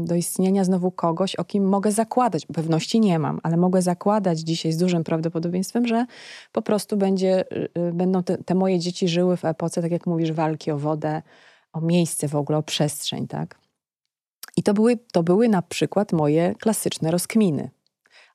[0.04, 4.72] do istnienia znowu kogoś, o kim mogę zakładać, pewności nie mam, ale mogę zakładać dzisiaj
[4.72, 6.06] z dużym prawdopodobieństwem, że
[6.52, 7.44] po prostu będzie,
[7.76, 11.22] y, będą te, te moje dzieci żyły w epoce, tak jak mówisz, walki o wodę,
[11.72, 13.63] o miejsce w ogóle, o przestrzeń, tak?
[14.56, 17.70] I to były, to były na przykład moje klasyczne rozkminy.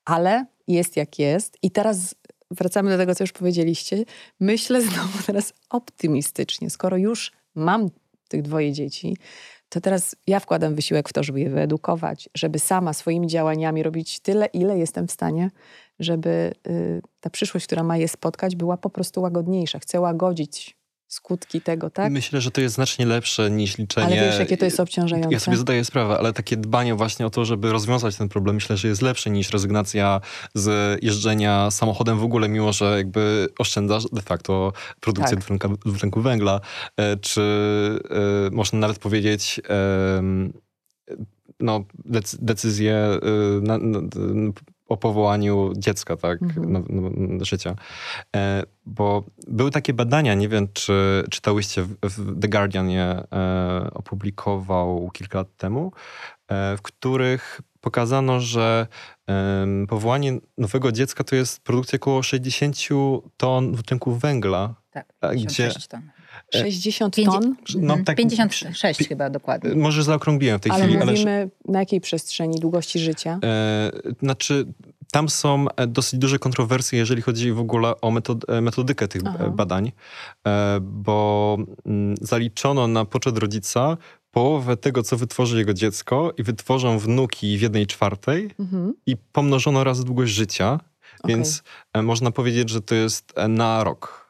[0.06, 1.58] Ale jest jak jest.
[1.62, 2.16] I teraz
[2.52, 4.06] wracamy do tego, co już powiedzieliście.
[4.40, 6.70] Myślę znowu teraz optymistycznie.
[6.70, 7.90] Skoro już mam
[8.28, 9.18] tych dwoje dzieci,
[9.70, 14.20] to teraz ja wkładam wysiłek w to, żeby je wyedukować, żeby sama swoimi działaniami robić
[14.20, 15.52] tyle, ile jestem w stanie,
[16.00, 19.80] żeby y, ta przyszłość, która ma je spotkać, była po prostu łagodniejsza.
[19.80, 20.79] Chcę łagodzić
[21.10, 22.12] skutki tego, tak?
[22.12, 24.08] Myślę, że to jest znacznie lepsze niż liczenie.
[24.08, 25.34] Ale wiesz, jakie to jest obciążające?
[25.34, 28.78] Ja sobie zdaję sprawę, ale takie dbanie właśnie o to, żeby rozwiązać ten problem, myślę,
[28.78, 30.22] że jest lepsze niż rezygnacja
[30.54, 35.78] z jeżdżenia samochodem w ogóle, mimo że jakby oszczędzasz de facto produkcję tak.
[35.86, 36.62] dwutlenku węgla,
[36.98, 37.42] e, czy
[38.48, 40.54] y, można nawet powiedzieć y,
[41.60, 41.84] no,
[42.40, 43.20] decyzję
[43.58, 44.00] y, na, na,
[44.90, 46.72] o powołaniu dziecka, tak, mhm.
[46.72, 47.76] no, no, życia.
[48.36, 51.88] E, bo były takie badania, nie wiem, czy czytałyście,
[52.42, 55.92] The Guardian je e, opublikował kilka lat temu,
[56.48, 58.88] e, w których pokazano, że
[59.88, 62.76] powołanie nowego dziecka to jest produkcja około 60
[63.38, 64.76] ton dwutlenku węgla.
[64.92, 66.02] Tak, 56 gdzie, ton.
[66.54, 67.56] 60 ton?
[67.76, 69.76] No, tak, 56 chyba dokładnie.
[69.76, 70.98] Może zaokrągliłem w tej ale chwili.
[71.02, 73.40] ale mówimy na jakiej przestrzeni długości życia?
[73.44, 74.66] E, znaczy,
[75.12, 79.22] tam są e, dosyć duże kontrowersje, jeżeli chodzi w ogóle o metod, e, metodykę tych
[79.26, 79.50] Aha.
[79.50, 79.92] badań,
[80.48, 83.98] e, bo mm, zaliczono na poczet rodzica
[84.32, 88.94] połowę tego, co wytworzy jego dziecko i wytworzą wnuki w jednej czwartej mhm.
[89.06, 90.80] i pomnożono raz długość życia,
[91.20, 91.36] okay.
[91.36, 91.64] więc
[92.04, 94.29] można powiedzieć, że to jest na rok.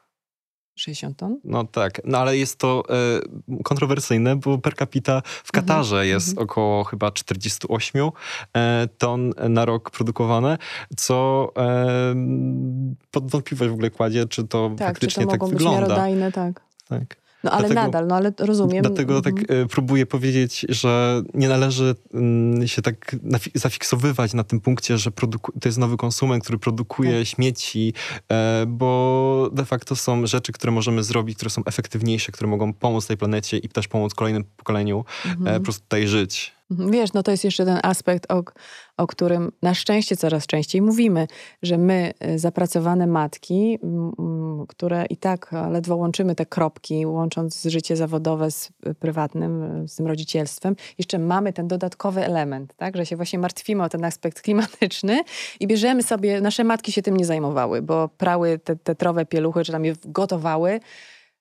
[0.80, 1.40] 60 ton?
[1.44, 6.36] No tak, no ale jest to e, kontrowersyjne, bo per capita w mhm, Katarze jest
[6.36, 6.42] -hmm.
[6.42, 8.10] około chyba 48
[8.56, 10.58] e, ton na rok produkowane,
[10.96, 12.14] co e,
[13.10, 16.06] pod wątpliwość w ogóle kładzie, czy to tak, faktycznie czy to tak wygląda.
[16.32, 16.62] tak.
[16.88, 17.19] Tak.
[17.44, 18.82] No ale dlatego, nadal, no ale rozumiem.
[18.82, 19.68] Dlatego tak mhm.
[19.68, 23.16] próbuję powiedzieć, że nie należy mm, się tak
[23.54, 25.10] zafiksowywać na tym punkcie, że
[25.60, 27.28] to jest nowy konsument, który produkuje tak.
[27.28, 27.94] śmieci,
[28.28, 33.06] e, bo de facto są rzeczy, które możemy zrobić, które są efektywniejsze, które mogą pomóc
[33.06, 35.58] tej planecie i też pomóc kolejnym pokoleniu e, mhm.
[35.58, 36.59] po prostu tutaj żyć.
[36.70, 38.42] Wiesz, no to jest jeszcze ten aspekt, o,
[38.96, 41.26] o którym na szczęście coraz częściej mówimy,
[41.62, 43.78] że my, y, zapracowane matki,
[44.68, 49.96] które i tak ledwo łączymy te kropki, łącząc życie zawodowe z y, prywatnym, y, z
[49.96, 54.40] tym rodzicielstwem, jeszcze mamy ten dodatkowy element, tak, że się właśnie martwimy o ten aspekt
[54.40, 55.22] klimatyczny
[55.60, 59.64] i bierzemy sobie, nasze matki się tym nie zajmowały, bo prały te, te trowe pieluchy,
[59.64, 60.80] czy tam je gotowały,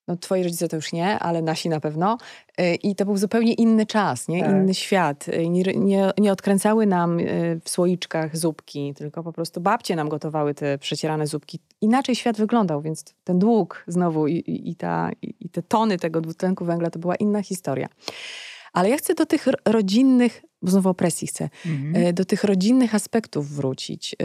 [0.10, 2.18] no twoi rodzice to już nie, ale nasi na pewno.
[2.62, 4.44] Y, I to był zupełnie inny czas, nie?
[4.44, 4.52] Tak.
[4.52, 5.28] inny świat.
[5.28, 10.10] Y, nie, nie, nie, odkręcały nam y, w słoiczkach zupki, tylko po prostu babcie nam
[10.10, 11.60] gotowały te przecierane zupki.
[11.82, 15.98] Inaczej świat wyglądał, więc ten dług znowu i, i, i ta, i, i te tony
[15.98, 17.88] tego dwutlenku węgla to była inna historia.
[18.74, 22.14] Ale ja chcę do tych rodzinnych, bo znowu opresji chcę, mhm.
[22.14, 24.16] do tych rodzinnych aspektów wrócić.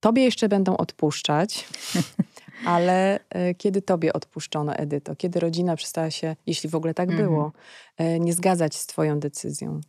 [0.00, 1.64] Tobie jeszcze będą odpuszczać.
[2.64, 5.16] Ale e, kiedy tobie odpuszczono, Edyto?
[5.16, 7.28] Kiedy rodzina przestała się, jeśli w ogóle tak mhm.
[7.28, 7.52] było,
[7.96, 9.80] e, nie zgadzać z twoją decyzją?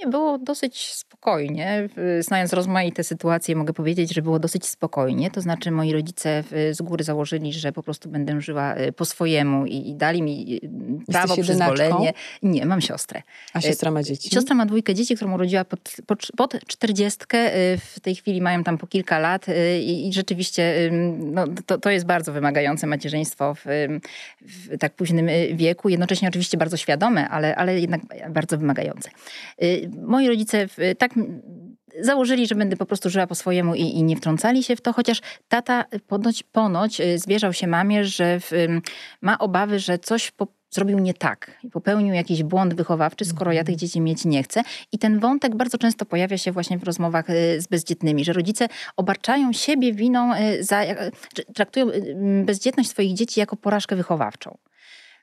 [0.00, 1.88] Mnie było dosyć spokojnie.
[2.20, 5.30] Znając rozmaite sytuacje, mogę powiedzieć, że było dosyć spokojnie.
[5.30, 9.66] To znaczy, moi rodzice z góry założyli, że po prostu będę żyła e, po swojemu
[9.66, 10.60] i, dali mi
[11.08, 12.12] e, prawo, Jesteś przyzwolenie.
[12.42, 13.22] Nie, mam siostrę.
[13.52, 14.30] A siostra ma dzieci?
[14.30, 17.18] Siostra ma dwójkę dzieci, którą urodziła pod, pod, pod 40.
[17.94, 19.46] W tej chwili mają tam po kilka lat
[19.80, 23.64] i, i rzeczywiście no, to, to jest bardzo wymagające macierzyństwo w,
[24.40, 25.88] w tak późnym wieku.
[25.88, 29.10] Jednocześnie oczywiście bardzo świadome, ale, ale jednak bardzo wymagające
[29.96, 30.66] moi rodzice
[30.98, 31.14] tak
[32.00, 34.92] założyli, że będę po prostu żyła po swojemu i, i, nie wtrącali się w to,
[34.92, 38.50] chociaż tata ponoć, ponoć y, zwierzał się mamie, że w,
[39.22, 43.64] ma obawy, że coś po, zrobił nie tak i popełnił jakiś błąd wychowawczy, skoro ja
[43.64, 43.78] tych mhm.
[43.78, 44.62] dzieci mieć nie chcę.
[44.92, 48.68] I ten wątek bardzo często pojawia się właśnie w rozmowach y, z bezdzietnymi, że rodzice
[48.96, 50.82] obarczają siebie winą y, za,
[51.54, 51.86] traktują
[52.44, 54.58] bezdzietność swoich dzieci jako porażkę wychowawczą.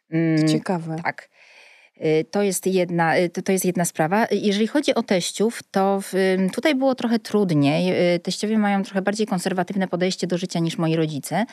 [0.10, 0.95] Mm, ciekawe.
[1.03, 1.30] Tak.
[2.05, 4.27] Y, to jest, jedna, y, to jest jedna sprawa.
[4.31, 6.13] Jeżeli chodzi o teściów, to w,
[6.53, 8.15] tutaj było trochę trudniej.
[8.15, 11.45] Y, teściowie mają trochę bardziej konserwatywne podejście do życia niż moi rodzice.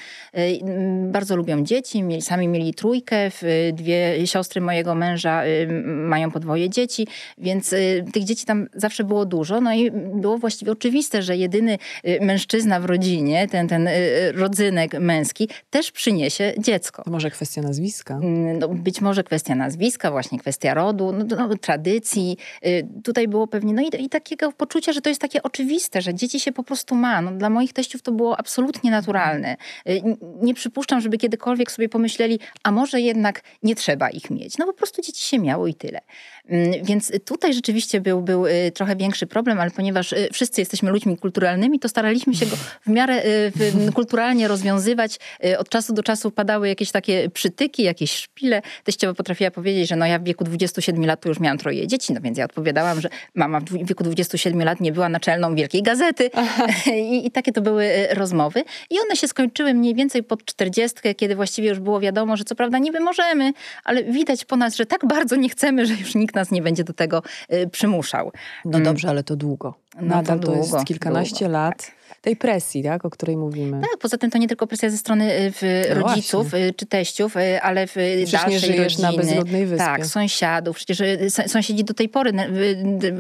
[1.07, 3.31] Bardzo lubią dzieci, mieli, sami mieli trójkę,
[3.73, 5.43] dwie siostry mojego męża
[5.85, 7.07] mają podwoje dzieci,
[7.39, 7.75] więc
[8.13, 9.61] tych dzieci tam zawsze było dużo.
[9.61, 11.79] No i było właściwie oczywiste, że jedyny
[12.21, 13.89] mężczyzna w rodzinie, ten, ten
[14.35, 17.03] rodzynek męski, też przyniesie dziecko.
[17.03, 18.21] To może kwestia nazwiska?
[18.59, 22.37] No, być może kwestia nazwiska, właśnie właśnie kwestia rodu, no, no, tradycji.
[22.67, 26.15] Y, tutaj było pewnie, no i, i, takiego poczucia, że to jest takie oczywiste, że
[26.15, 27.23] dzieci się po prostu ma.
[27.23, 29.57] No, dla moich teściów to było absolutnie naturalne.
[29.89, 30.03] Y,
[30.43, 34.59] nie przypuszczam, żeby kiedykolwiek sobie pomyśleli, a może jednak nie trzeba ich mieć.
[34.59, 36.01] No po prostu dzieci się miało i tyle.
[36.49, 41.17] Mm, więc tutaj rzeczywiście był, był y, trochę większy problem, ale ponieważ wszyscy jesteśmy ludźmi
[41.17, 43.23] kulturalnymi, to staraliśmy się go w miarę
[43.95, 45.19] kulturalnie rozwiązywać.
[45.59, 48.63] Od czasu do czasu padały jakieś takie przytyki, jakieś szpile.
[48.85, 52.13] Teściowa potrafiła powiedzieć, że no ja w wieku 27 lat to już miałam troje dzieci,
[52.13, 56.31] no więc ja odpowiadałam, że mama w wieku 27 lat nie była naczelną wielkiej gazety
[57.11, 58.65] I, I, takie to były rozmowy.
[58.91, 62.55] I one się skończyły mniej więcej pod 40, kiedy właściwie już było wiadomo, że co
[62.55, 63.53] prawda niby możemy,
[63.85, 66.85] ale widać po nas, że tak bardzo nie chcemy, że już nikt nas nie będzie
[66.85, 68.33] do tego e, przymuszał.
[68.65, 68.85] No mm.
[68.85, 69.75] dobrze, ale to długo.
[70.01, 71.79] No Nadal to, długo, to jest kilkanaście długo, lat.
[71.79, 73.81] Tak tej presji, tak, o której mówimy.
[73.81, 75.53] Tak, poza tym to nie tylko presja ze strony y,
[75.95, 76.73] no rodziców właśnie.
[76.73, 79.03] czy teściów, y, ale w Przecież dalszej nie żyjesz rodziny.
[79.03, 79.85] na bezludnej wyspie.
[79.85, 80.77] Tak, sąsiadów.
[80.77, 82.33] Przecież y, sąsiedzi do tej pory,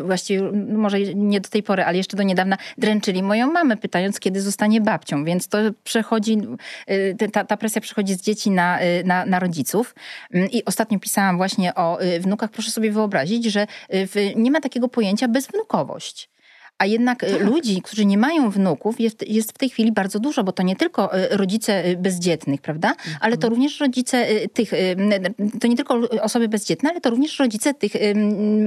[0.04, 4.40] właściwie może nie do tej pory, ale jeszcze do niedawna dręczyli moją mamę, pytając, kiedy
[4.40, 5.24] zostanie babcią.
[5.24, 6.38] Więc to przechodzi,
[7.32, 9.94] ta, ta presja przechodzi z dzieci na, na, na rodziców.
[10.34, 12.50] Mm, I ostatnio pisałam właśnie o wnukach.
[12.50, 13.66] Proszę sobie wyobrazić, że
[14.36, 16.33] nie ma takiego pojęcia bezwnukowość.
[16.78, 17.40] A jednak e, tak.
[17.40, 20.76] ludzi, którzy nie mają wnuków, jest, jest w tej chwili bardzo dużo, bo to nie
[20.76, 22.88] tylko e, rodzice e, bezdzietnych, prawda?
[22.88, 23.16] Mhm.
[23.20, 24.70] Ale to również rodzice tych,
[25.60, 27.92] to nie tylko osoby bezdzietne, ale to również rodzice tych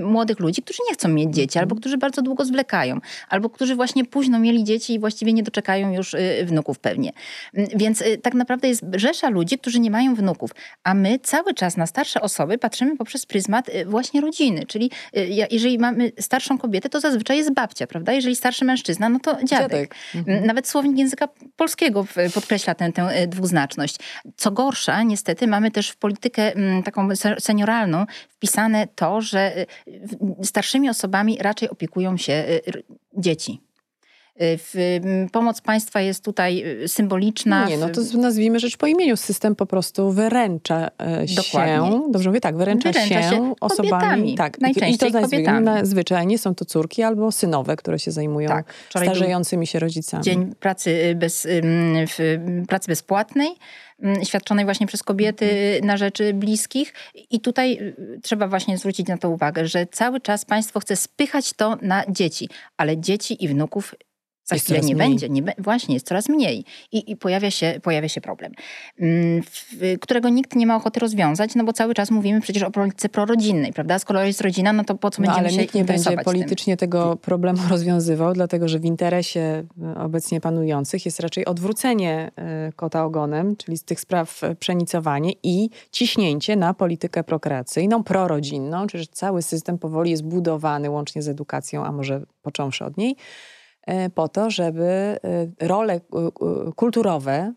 [0.03, 1.81] młodych ludzi, którzy nie chcą mieć dzieci, albo mhm.
[1.81, 6.15] którzy bardzo długo zwlekają, albo którzy właśnie późno mieli dzieci i właściwie nie doczekają już
[6.45, 7.11] wnuków pewnie.
[7.53, 10.51] Więc tak naprawdę jest rzesza ludzi, którzy nie mają wnuków,
[10.83, 14.91] a my cały czas na starsze osoby patrzymy poprzez pryzmat właśnie rodziny, czyli
[15.51, 17.96] jeżeli mamy starszą kobietę, to zazwyczaj jest babcia, prawda?
[17.97, 18.13] Prawda?
[18.13, 19.49] Jeżeli starszy mężczyzna, no to dziadek.
[19.49, 19.95] dziadek.
[20.15, 20.45] Mhm.
[20.45, 23.97] Nawet słownik języka polskiego podkreśla tę, tę e, dwuznaczność.
[24.35, 26.51] Co gorsza, niestety mamy też w politykę
[26.85, 29.65] taką senioralną wpisane to, że e,
[30.43, 32.59] starszymi osobami raczej opiekują się e,
[33.13, 33.66] dzieci.
[35.31, 37.67] Pomoc państwa jest tutaj symboliczna.
[37.67, 39.17] Nie, no to nazwijmy rzecz po imieniu.
[39.17, 40.91] System po prostu wyręcza
[41.25, 41.35] się.
[41.35, 42.01] Dokładnie.
[42.09, 44.35] Dobrze mówię, tak, wyręcza, wyręcza się, się osobami.
[44.35, 45.67] Tak, najczęściej i to kobietami.
[45.83, 48.73] Zwyczajnie są to córki albo synowe, które się zajmują tak.
[48.89, 50.23] starzejącymi się rodzicami.
[50.23, 51.47] Dzień pracy, bez,
[52.67, 53.49] pracy bezpłatnej
[54.23, 55.85] świadczonej właśnie przez kobiety mhm.
[55.85, 56.93] na rzecz bliskich.
[57.29, 61.53] I tutaj y, trzeba właśnie zwrócić na to uwagę, że cały czas państwo chce spychać
[61.53, 63.95] to na dzieci, ale dzieci i wnuków
[64.47, 65.09] za jest chwilę nie mniej.
[65.09, 65.29] będzie.
[65.29, 66.65] Nie, właśnie, jest coraz mniej.
[66.91, 68.51] I, i pojawia, się, pojawia się problem,
[68.99, 69.43] mm,
[70.01, 73.73] którego nikt nie ma ochoty rozwiązać, no bo cały czas mówimy przecież o polityce prorodzinnej,
[73.73, 73.99] prawda?
[73.99, 76.77] Skoro jest rodzina, no to po co no, będziemy ale się nikt nie będzie politycznie
[76.77, 76.89] tym?
[76.89, 83.05] tego problemu rozwiązywał, dlatego że w interesie e, obecnie panujących jest raczej odwrócenie e, kota
[83.05, 89.41] ogonem, czyli z tych spraw e, przenicowanie i ciśnięcie na politykę prokreacyjną, prorodzinną, czyli cały
[89.41, 93.15] system powoli jest budowany łącznie z edukacją, a może począwszy od niej,
[94.15, 96.01] po to, żeby e, role e,
[96.75, 97.53] kulturowe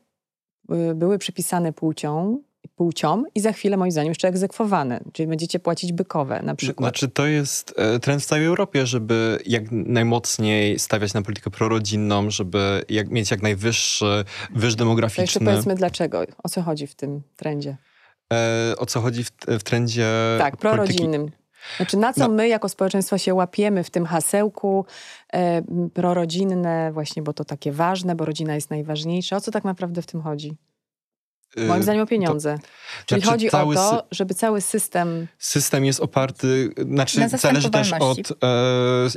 [0.95, 2.43] były przypisane płcią,
[2.77, 6.89] płciom i za chwilę moim zdaniem jeszcze egzekwowane, czyli będziecie płacić bykowe na przykład.
[6.89, 12.85] Znaczy to jest trend w całej Europie, żeby jak najmocniej stawiać na politykę prorodzinną, żeby
[12.89, 15.17] jak, mieć jak najwyższy wyż demograficzny.
[15.17, 17.77] To jeszcze powiedzmy dlaczego, o co chodzi w tym trendzie.
[18.33, 21.21] E, o co chodzi w, w trendzie Tak, prorodzinnym.
[21.21, 21.40] Polityki.
[21.77, 22.35] Znaczy, na co no.
[22.35, 24.85] my jako społeczeństwo się łapiemy w tym hasełku
[25.33, 25.63] e,
[25.95, 29.37] prorodzinne, właśnie, bo to takie ważne, bo rodzina jest najważniejsza.
[29.37, 30.57] O co tak naprawdę w tym chodzi?
[31.57, 32.59] Moim y, zdaniem o pieniądze.
[32.59, 32.67] To,
[33.07, 35.27] Czyli znaczy chodzi o to, żeby cały system...
[35.39, 38.35] System jest oparty, znaczy zależy też od e,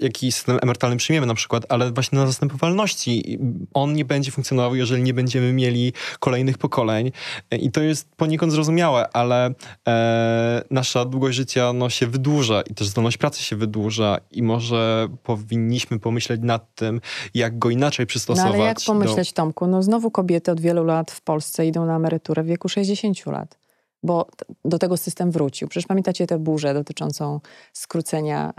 [0.02, 3.40] jaki system emerytalny przyjmiemy na przykład, ale właśnie na zastępowalności.
[3.74, 7.12] On nie będzie funkcjonował, jeżeli nie będziemy mieli kolejnych pokoleń
[7.52, 9.54] i to jest poniekąd zrozumiałe, ale
[9.88, 15.08] e, nasza długość życia no, się wydłuża i też zdolność pracy się wydłuża i może
[15.24, 17.02] powinniśmy pomyśleć nad tym,
[17.34, 18.52] jak go inaczej przystosować.
[18.52, 19.36] No ale jak pomyśleć, do...
[19.36, 19.68] Tomku?
[19.68, 23.26] No znowu kobiety od wielu lat w Polsce idą na emeryturę emeryturę w wieku 60
[23.26, 23.58] lat,
[24.04, 24.28] bo
[24.66, 25.68] do tego system wrócił.
[25.68, 27.40] Przecież pamiętacie tę burzę dotyczącą
[27.74, 28.54] skrócenia,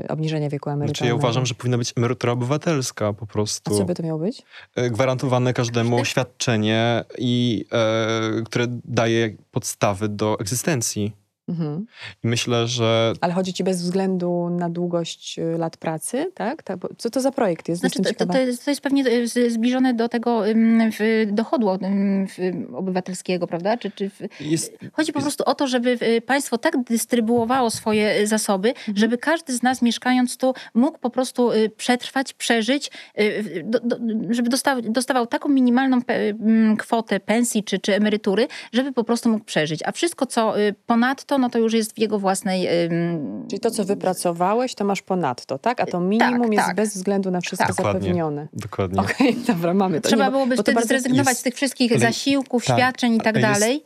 [0.00, 0.98] yy, obniżenia wieku emerytalnego.
[0.98, 3.74] Znaczy ja uważam, że powinna być emerytura obywatelska po prostu.
[3.74, 4.42] A co by to miało być?
[4.76, 7.64] E, gwarantowane każdemu świadczenie, i,
[8.36, 11.19] yy, które daje podstawy do egzystencji.
[11.50, 11.86] Mhm.
[12.24, 13.12] I myślę, że.
[13.20, 16.62] Ale chodzi ci bez względu na długość y, lat pracy, tak?
[16.98, 17.80] co to za projekt jest?
[17.80, 19.04] Znaczy, to, to, jest, to jest pewnie
[19.36, 20.42] y, zbliżone do tego
[21.26, 21.70] dochodu
[22.74, 23.76] obywatelskiego, prawda?
[23.76, 24.10] Czy, czy
[24.40, 25.26] jest, chodzi po jest...
[25.26, 28.96] prostu o to, żeby y, państwo tak dystrybuowało swoje zasoby, mhm.
[28.96, 32.90] żeby każdy z nas mieszkając tu mógł po prostu przetrwać, przeżyć,
[33.64, 33.96] do, do,
[34.30, 36.00] żeby dostawał, dostawał taką minimalną
[36.78, 39.80] kwotę pensji czy, czy emerytury, żeby po prostu mógł przeżyć.
[39.84, 40.54] A wszystko, co
[40.86, 42.68] ponadto, no to już jest w jego własnej...
[43.48, 45.80] Czyli to, co wypracowałeś, to masz ponadto, tak?
[45.80, 46.76] A to minimum tak, jest tak.
[46.76, 47.76] bez względu na wszystko tak.
[47.76, 48.48] zapewnione.
[48.52, 49.00] Dokładnie.
[49.00, 50.08] Okej, okay, dobra, mamy to.
[50.08, 51.40] Trzeba Nie, byłoby wtedy zrezygnować jest...
[51.40, 52.00] z tych wszystkich ale...
[52.00, 53.84] zasiłków, tak, świadczeń i tak dalej.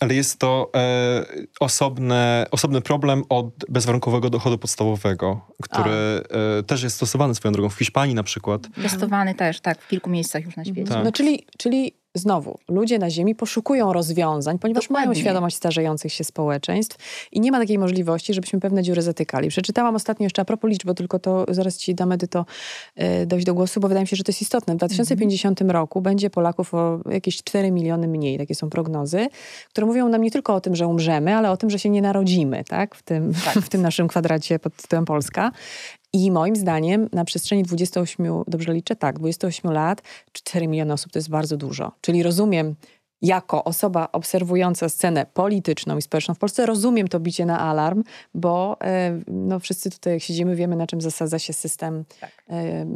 [0.00, 1.24] Ale jest to e,
[1.60, 7.74] osobne, osobny problem od bezwarunkowego dochodu podstawowego, który e, też jest stosowany swoją drogą w
[7.78, 8.62] Hiszpanii na przykład.
[8.82, 10.92] Testowany też, tak, w kilku miejscach już na świecie.
[10.92, 11.04] Tak.
[11.04, 15.06] No czyli, czyli znowu, ludzie na Ziemi poszukują rozwiązań, ponieważ Dokładnie.
[15.06, 16.96] mają świadomość starzejących się społeczeństw
[17.32, 19.48] i nie ma takiej możliwości, żebyśmy pewne dziury zatykali.
[19.48, 22.44] Przeczytałam ostatnio jeszcze a propos liczb, bo tylko to zaraz ci damy to
[23.22, 24.74] y, dojść do głosu, bo wydaje mi się, że to jest istotne.
[24.74, 25.74] W 2050 mm -hmm.
[25.74, 29.28] roku będzie Polaków o jakieś 4 miliony mniej, takie są prognozy,
[29.68, 32.02] które mówią nam nie tylko o tym, że umrzemy, ale o tym, że się nie
[32.02, 32.94] narodzimy, tak?
[32.94, 33.54] W tym, tak.
[33.64, 35.52] w tym naszym kwadracie pod tytułem Polska.
[36.12, 41.18] I moim zdaniem na przestrzeni 28, dobrze liczę, tak, 28 lat, 4 miliony osób to
[41.18, 41.92] jest bardzo dużo.
[42.00, 42.74] Czyli rozumiem,
[43.22, 48.02] jako osoba obserwująca scenę polityczną i społeczną w Polsce, rozumiem to bicie na alarm,
[48.34, 52.30] bo e, no, wszyscy tutaj, jak siedzimy, wiemy, na czym zasadza się system tak.
[52.50, 52.86] E,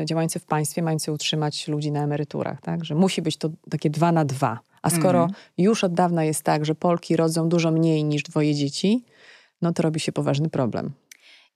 [0.00, 2.60] e, działający w państwie, mający utrzymać ludzi na emeryturach.
[2.60, 2.84] Tak?
[2.84, 4.58] Że musi być to takie dwa na dwa.
[4.82, 5.32] A skoro mm.
[5.58, 9.04] już od dawna jest tak, że Polki rodzą dużo mniej niż dwoje dzieci,
[9.62, 10.92] no to robi się poważny problem.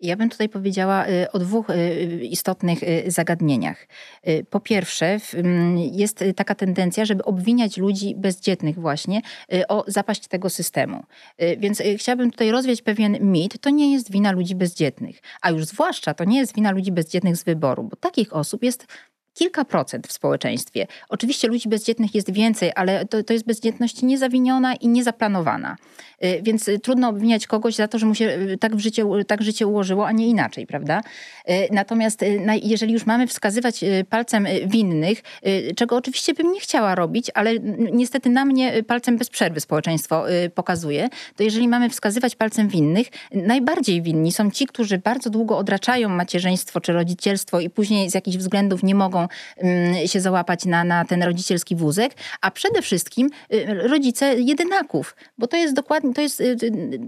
[0.01, 3.87] Ja bym tutaj powiedziała y, o dwóch y, istotnych y, zagadnieniach.
[4.51, 9.21] Po pierwsze, mm, jest taka tendencja, żeby obwiniać ludzi bezdzietnych właśnie
[9.69, 11.05] o zapaść tego systemu.
[11.59, 13.61] Więc chciałabym tutaj rozwiać pewien mit.
[13.61, 17.37] To nie jest wina ludzi bezdzietnych, a już zwłaszcza to nie jest wina ludzi bezdzietnych
[17.37, 18.87] z wyboru, bo takich osób jest
[19.41, 20.87] kilka procent w społeczeństwie.
[21.09, 25.77] Oczywiście ludzi bezdzietnych jest więcej, ale to, to jest bezdzietność niezawiniona i niezaplanowana.
[26.25, 29.05] Y, więc y, trudno obwiniać kogoś za to, że mu się y, tak, w życie,
[29.27, 31.03] tak życie ułożyło, a nie inaczej, prawda?
[31.71, 32.25] Natomiast
[32.63, 35.23] jeżeli już mamy wskazywać palcem winnych,
[35.77, 37.59] czego oczywiście bym nie chciała robić, ale
[37.93, 40.25] niestety na mnie palcem bez przerwy społeczeństwo
[40.55, 46.09] pokazuje, to jeżeli mamy wskazywać palcem winnych, najbardziej winni są ci, którzy bardzo długo odraczają
[46.09, 49.29] macierzyństwo czy rodzicielstwo i później z jakichś względów nie mogą
[50.07, 53.31] się załapać na, na ten rodzicielski wózek, a przede wszystkim
[53.69, 56.99] rodzice jedynaków, bo to jest dokładnie to jest, y, y,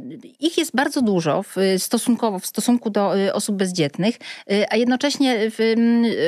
[0.40, 4.18] ich jest bardzo dużo w, stosunkowo, w stosunku do y, osób bezdzietnych,
[4.70, 5.74] a jednocześnie w,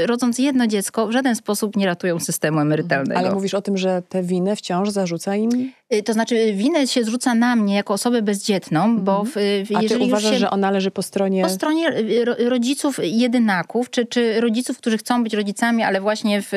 [0.07, 3.21] rodząc jedno dziecko w żaden sposób nie ratują systemu emerytalnego.
[3.21, 5.73] Ale mówisz o tym, że te winy wciąż zarzuca im Y,
[6.05, 10.01] to znaczy winę się zrzuca na mnie jako osobę bezdzietną, bo w, w, A jeżeli
[10.01, 11.43] ty uważasz, się, że ona leży po stronie...
[11.43, 16.53] Po stronie y, rodziców jedynaków, czy, czy rodziców, którzy chcą być rodzicami, ale właśnie w,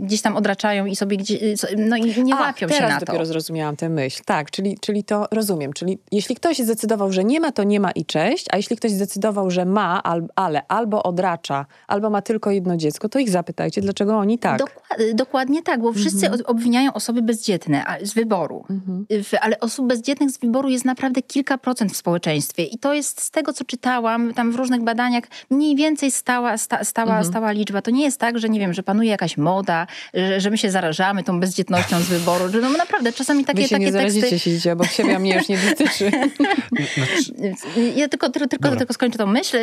[0.00, 2.86] gdzieś tam odraczają i sobie gdzieś, y, no i nie A, łapią się na to.
[2.86, 4.22] teraz dopiero zrozumiałam tę myśl.
[4.24, 5.72] Tak, czyli, czyli to rozumiem.
[5.72, 8.90] Czyli jeśli ktoś zdecydował, że nie ma, to nie ma i cześć, a jeśli ktoś
[8.90, 10.02] zdecydował, że ma,
[10.34, 14.58] ale albo odracza, albo ma tylko jedno dziecko, to ich zapytajcie, dlaczego oni tak.
[14.58, 16.46] Dokładnie, dokładnie tak, bo wszyscy mhm.
[16.46, 18.64] obwiniają osoby bezdzietne z wyboru wyboru.
[18.70, 19.06] Mhm.
[19.40, 22.64] Ale osób bezdzietnych z wyboru jest naprawdę kilka procent w społeczeństwie.
[22.64, 26.84] I to jest z tego, co czytałam, tam w różnych badaniach, mniej więcej stała, sta,
[26.84, 27.24] stała, mhm.
[27.24, 27.82] stała liczba.
[27.82, 30.70] To nie jest tak, że nie wiem, że panuje jakaś moda, że, że my się
[30.70, 32.48] zarażamy tą bezdzietnością z wyboru.
[32.48, 34.60] Że no naprawdę, czasami takie, Wy się takie nie teksty...
[34.60, 36.10] się obok siebie, a mnie już nie dotyczy.
[37.96, 39.56] ja tylko, tylko, tylko, tylko skończę tą myśl.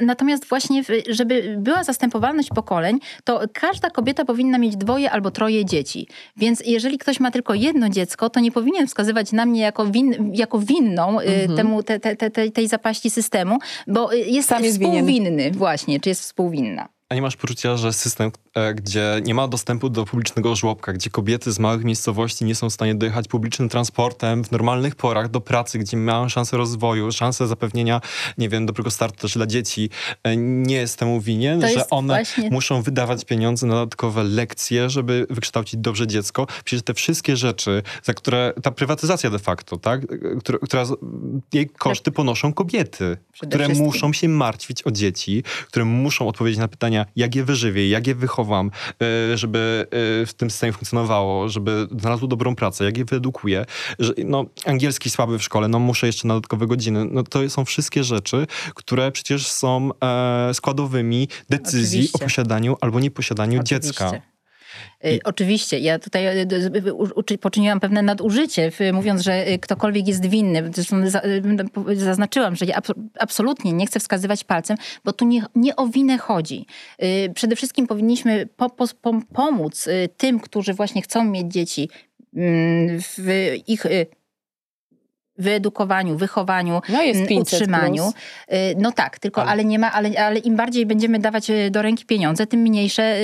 [0.00, 6.06] Natomiast właśnie, żeby była zastępowalność pokoleń, to każda kobieta powinna mieć dwoje albo troje dzieci.
[6.36, 10.30] Więc jeżeli ktoś ma tylko jedno dziecko, to nie powinien wskazywać na mnie jako, win,
[10.34, 11.56] jako winną y, mhm.
[11.56, 15.52] temu, te, te, te, tej zapaści systemu, bo y, jest Sam jest współwinny winien.
[15.52, 16.88] właśnie, czy jest współwinna.
[17.08, 18.32] A nie masz poczucia, że system,
[18.74, 22.72] gdzie nie ma dostępu do publicznego żłobka, gdzie kobiety z małych miejscowości nie są w
[22.72, 28.00] stanie dojechać publicznym transportem w normalnych porach do pracy, gdzie mają szansę rozwoju, szansę zapewnienia,
[28.38, 29.90] nie wiem, dobrego startu też dla dzieci,
[30.22, 32.50] e, nie jest temu winien, to że one właśnie...
[32.50, 36.46] muszą wydawać pieniądze na dodatkowe lekcje, żeby wykształcić dobrze dziecko.
[36.64, 40.00] Przecież te wszystkie rzeczy, za które ta prywatyzacja de facto, tak,
[40.40, 40.84] która, która
[41.52, 47.06] jej koszty ponoszą kobiety, które muszą się martwić o dzieci, które muszą odpowiedzieć na pytania,
[47.16, 48.14] jak je wyżywię, jak je
[48.44, 48.70] wychowam,
[49.32, 49.86] e, żeby
[50.22, 53.64] e, w tym systemie funkcjonowało, żeby znalazło dobrą pracę, jak je wyedukuję.
[53.98, 57.04] Że, no, angielski słaby w szkole, no muszę jeszcze na dodatkowe godziny.
[57.10, 62.18] No, to są wszystkie rzeczy, które przecież są e, składowymi decyzji Oczywiście.
[62.24, 63.88] o posiadaniu albo nieposiadaniu Oczywiście.
[63.88, 64.12] dziecka.
[65.04, 65.20] I...
[65.24, 66.24] Oczywiście, ja tutaj
[67.40, 70.70] poczyniłam pewne nadużycie, mówiąc, że ktokolwiek jest winny.
[70.74, 70.96] Zresztą
[71.94, 72.80] zaznaczyłam, że ja
[73.18, 76.66] absolutnie nie chcę wskazywać palcem, bo tu nie, nie o winę chodzi.
[77.34, 81.88] Przede wszystkim powinniśmy po, po, pomóc tym, którzy właśnie chcą mieć dzieci
[83.16, 83.86] w ich
[85.38, 88.02] wyedukowaniu, wychowaniu, no jest utrzymaniu.
[88.02, 88.14] Plus.
[88.52, 91.70] Y, no tak, tylko ale, ale nie ma, ale, ale im bardziej będziemy dawać y,
[91.70, 93.16] do ręki pieniądze, tym mniejsze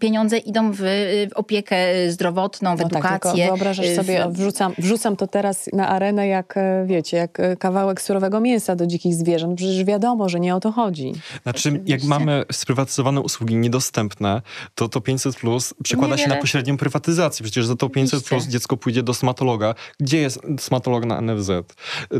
[0.00, 1.76] pieniądze idą w, w opiekę
[2.08, 3.44] zdrowotną, w no tak, edukację.
[3.44, 4.32] Tak, wyobrażasz sobie, w...
[4.32, 8.86] wrzucam, wrzucam to teraz na arenę jak, e, wiecie, jak e, kawałek surowego mięsa do
[8.86, 9.56] dzikich zwierząt.
[9.56, 11.12] Przecież wiadomo, że nie o to chodzi.
[11.42, 11.92] Znaczy, Oczywiście.
[11.92, 14.42] jak mamy sprywatyzowane usługi niedostępne,
[14.74, 16.28] to to 500 plus przekłada Niewiele.
[16.30, 17.44] się na pośrednią prywatyzację.
[17.44, 19.74] Przecież za to 500 plus dziecko pójdzie do stomatologa.
[20.00, 21.50] Gdzie jest stomatolog na NFZ?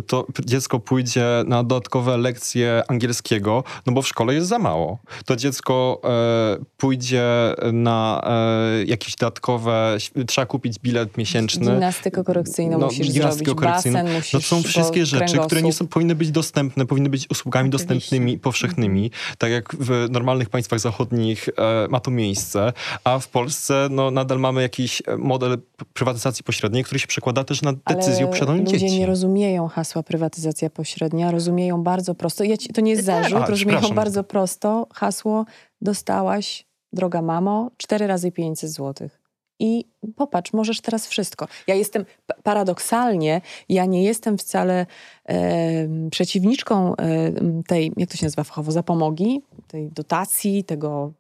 [0.07, 4.99] To dziecko pójdzie na dodatkowe lekcje angielskiego, no bo w szkole jest za mało.
[5.25, 7.25] To dziecko e, pójdzie
[7.73, 11.67] na e, jakieś dodatkowe, trzeba kupić bilet miesięczny.
[11.67, 16.15] Gimnastykę korekcyjną no, musisz zrobić, basen musisz, To są wszystkie rzeczy, które nie są, powinny
[16.15, 17.87] być dostępne, powinny być usługami Oczywiście.
[17.87, 22.73] dostępnymi, powszechnymi, tak jak w normalnych państwach zachodnich e, ma to miejsce,
[23.05, 25.59] a w Polsce no, nadal mamy jakiś model
[25.95, 29.05] prywatyzacji pośredniej, który się przekłada też na decyzję o posiadaniu dzieci.
[29.19, 33.23] Rozumieją hasła prywatyzacja pośrednia, rozumieją bardzo prosto, ja ci, to nie jest tak.
[33.23, 35.45] zarzut, A, rozumieją bardzo prosto hasło
[35.81, 39.21] dostałaś, droga mamo, cztery razy 500 złotych.
[39.61, 39.85] I
[40.17, 41.49] popatrz, możesz teraz wszystko.
[41.67, 42.05] Ja jestem
[42.43, 44.87] paradoksalnie, ja nie jestem wcale
[45.29, 47.33] e, przeciwniczką e,
[47.67, 51.13] tej, jak to się nazywa fachowo, zapomogi, tej dotacji, tego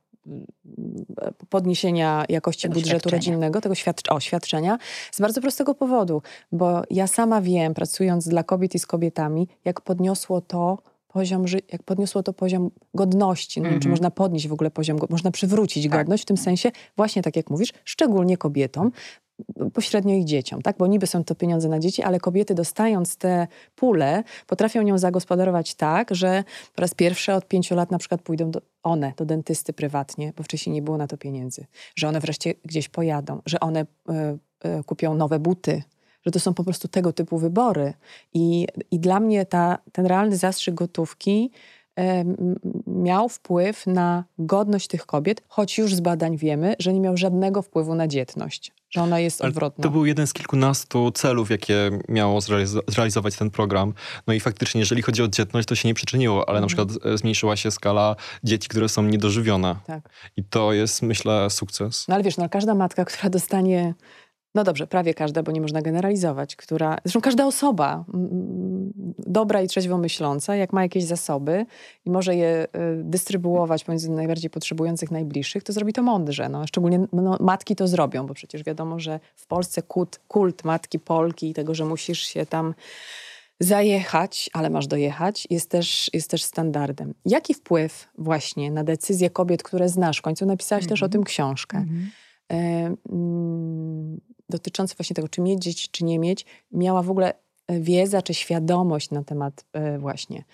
[1.48, 4.78] podniesienia jakości tego budżetu rodzinnego, tego świadcz o, świadczenia,
[5.12, 6.22] z bardzo prostego powodu,
[6.52, 11.82] bo ja sama wiem, pracując dla kobiet i z kobietami, jak podniosło to poziom, jak
[11.82, 13.60] podniosło to poziom godności.
[13.60, 13.82] No, mm -hmm.
[13.82, 13.90] Czy mhm.
[13.90, 15.92] można podnieść w ogóle poziom, można przywrócić tak.
[15.92, 18.92] godność w tym sensie, właśnie tak jak mówisz, szczególnie kobietom,
[19.74, 20.76] pośrednio ich dzieciom, tak?
[20.78, 25.74] Bo niby są to pieniądze na dzieci, ale kobiety dostając te pule, potrafią nią zagospodarować
[25.74, 29.72] tak, że po raz pierwszy od pięciu lat na przykład pójdą do, one do dentysty
[29.72, 31.66] prywatnie, bo wcześniej nie było na to pieniędzy,
[31.96, 34.14] że one wreszcie gdzieś pojadą, że one y,
[34.68, 35.82] y, kupią nowe buty,
[36.26, 37.92] że to są po prostu tego typu wybory.
[38.34, 41.50] I, i dla mnie ta, ten realny zastrzyk gotówki
[42.86, 47.62] miał wpływ na godność tych kobiet, choć już z badań wiemy, że nie miał żadnego
[47.62, 49.82] wpływu na dzietność, że ona jest odwrotna.
[49.82, 52.40] To był jeden z kilkunastu celów, jakie miało
[52.88, 53.94] zrealizować ten program.
[54.26, 56.86] No i faktycznie, jeżeli chodzi o dzietność, to się nie przyczyniło, ale na mhm.
[56.86, 59.76] przykład e, zmniejszyła się skala dzieci, które są niedożywione.
[59.86, 60.08] Tak.
[60.36, 62.08] I to jest, myślę, sukces.
[62.08, 63.94] No ale wiesz, no każda matka, która dostanie
[64.58, 68.04] no dobrze, prawie każda, bo nie można generalizować, która, zresztą każda osoba
[69.18, 71.66] dobra i trzeźwo myśląca, jak ma jakieś zasoby
[72.04, 76.48] i może je y, dystrybuować pomiędzy najbardziej potrzebujących najbliższych, to zrobi to mądrze.
[76.48, 80.98] No, szczególnie no, matki to zrobią, bo przecież wiadomo, że w Polsce kult, kult matki
[80.98, 82.74] Polki i tego, że musisz się tam
[83.60, 87.14] zajechać, ale masz dojechać, jest też, jest też standardem.
[87.24, 90.18] Jaki wpływ właśnie na decyzje kobiet, które znasz?
[90.18, 90.90] W końcu napisałaś mm -hmm.
[90.90, 91.12] też o mhm.
[91.12, 91.78] tym książkę.
[91.78, 92.08] Mm -hmm.
[92.52, 92.56] e,
[93.12, 97.34] mm, dotyczący właśnie tego, czy mieć dzieci, czy nie mieć, miała w ogóle
[97.66, 100.44] e, wiedza czy świadomość na temat e, właśnie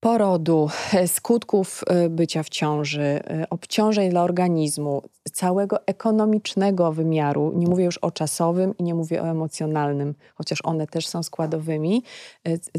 [0.00, 5.02] porodu, e, skutków bycia w ciąży, obciążeń dla organizmu,
[5.32, 7.52] całego ekonomicznego wymiaru.
[7.56, 12.02] Nie mówię już o czasowym i nie mówię o emocjonalnym, chociaż one też są składowymi.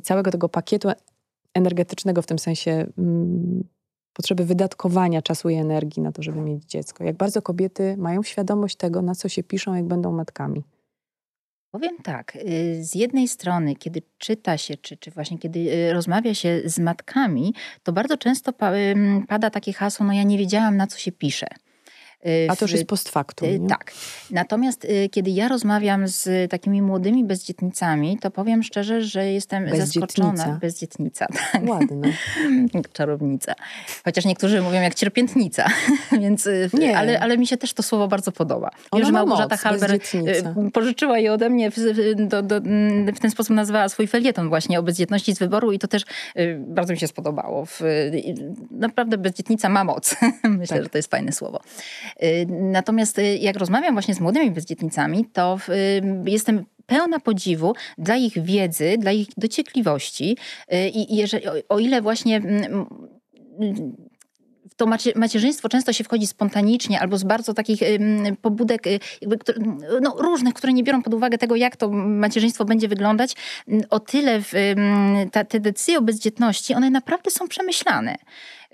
[0.03, 0.89] Całego tego pakietu
[1.53, 3.63] energetycznego w tym sensie mm,
[4.15, 7.03] potrzeby wydatkowania czasu i energii na to, żeby mieć dziecko.
[7.03, 10.63] Jak bardzo kobiety mają świadomość tego, na co się piszą, jak będą matkami.
[11.71, 16.33] Powiem tak, y, z jednej strony, kiedy czyta się, czy, czy właśnie kiedy y, rozmawia
[16.33, 17.53] się z matkami,
[17.83, 18.53] to bardzo często
[19.27, 21.47] pada takie hasło, no ja nie wiedziałam, na co się pisze.
[22.27, 23.49] Y, A to już jest post factum.
[23.49, 23.69] Nie?
[23.69, 23.91] Tak.
[24.31, 30.57] Natomiast y, kiedy ja rozmawiam z takimi młodymi bezdzietnicami, to powiem szczerze, że jestem zaskoczona.
[30.61, 31.27] Bezdzietnica.
[31.51, 31.69] Tak.
[31.69, 32.11] Ładne.
[32.93, 33.55] Czarownica.
[34.05, 35.69] Chociaż niektórzy mówią jak cierpiętnica,
[36.21, 36.97] więc, y, nie.
[36.97, 38.69] Ale, ale mi się też to słowo bardzo podoba.
[38.93, 39.99] Wiem, że Małgorzata Halber
[40.73, 41.75] pożyczyła je ode mnie, w,
[42.15, 42.61] do, do,
[43.15, 46.05] w ten sposób nazwała swój felieton właśnie o bezdzietności z wyboru i to też
[46.57, 47.67] bardzo mi się spodobało.
[48.71, 50.15] Naprawdę bezdzietnica ma moc.
[50.43, 50.83] Myślę, tak.
[50.83, 51.59] że to jest fajne słowo.
[52.23, 58.15] Y, natomiast y, jak rozmawiam właśnie z młodymi bezdzietnicami, to y, jestem pełna podziwu dla
[58.15, 60.37] ich wiedzy, dla ich dociekliwości
[60.93, 62.85] i jeżeli, o ile właśnie mm,
[64.71, 64.85] w to
[65.15, 67.79] macierzyństwo często się wchodzi spontanicznie albo z bardzo takich
[68.41, 68.85] pobudek
[69.21, 69.37] jakby,
[70.01, 73.35] no, różnych, które nie biorą pod uwagę tego, jak to macierzyństwo będzie wyglądać,
[73.89, 74.51] o tyle w,
[75.31, 78.15] ta, te decyzje o bezdzietności, one naprawdę są przemyślane.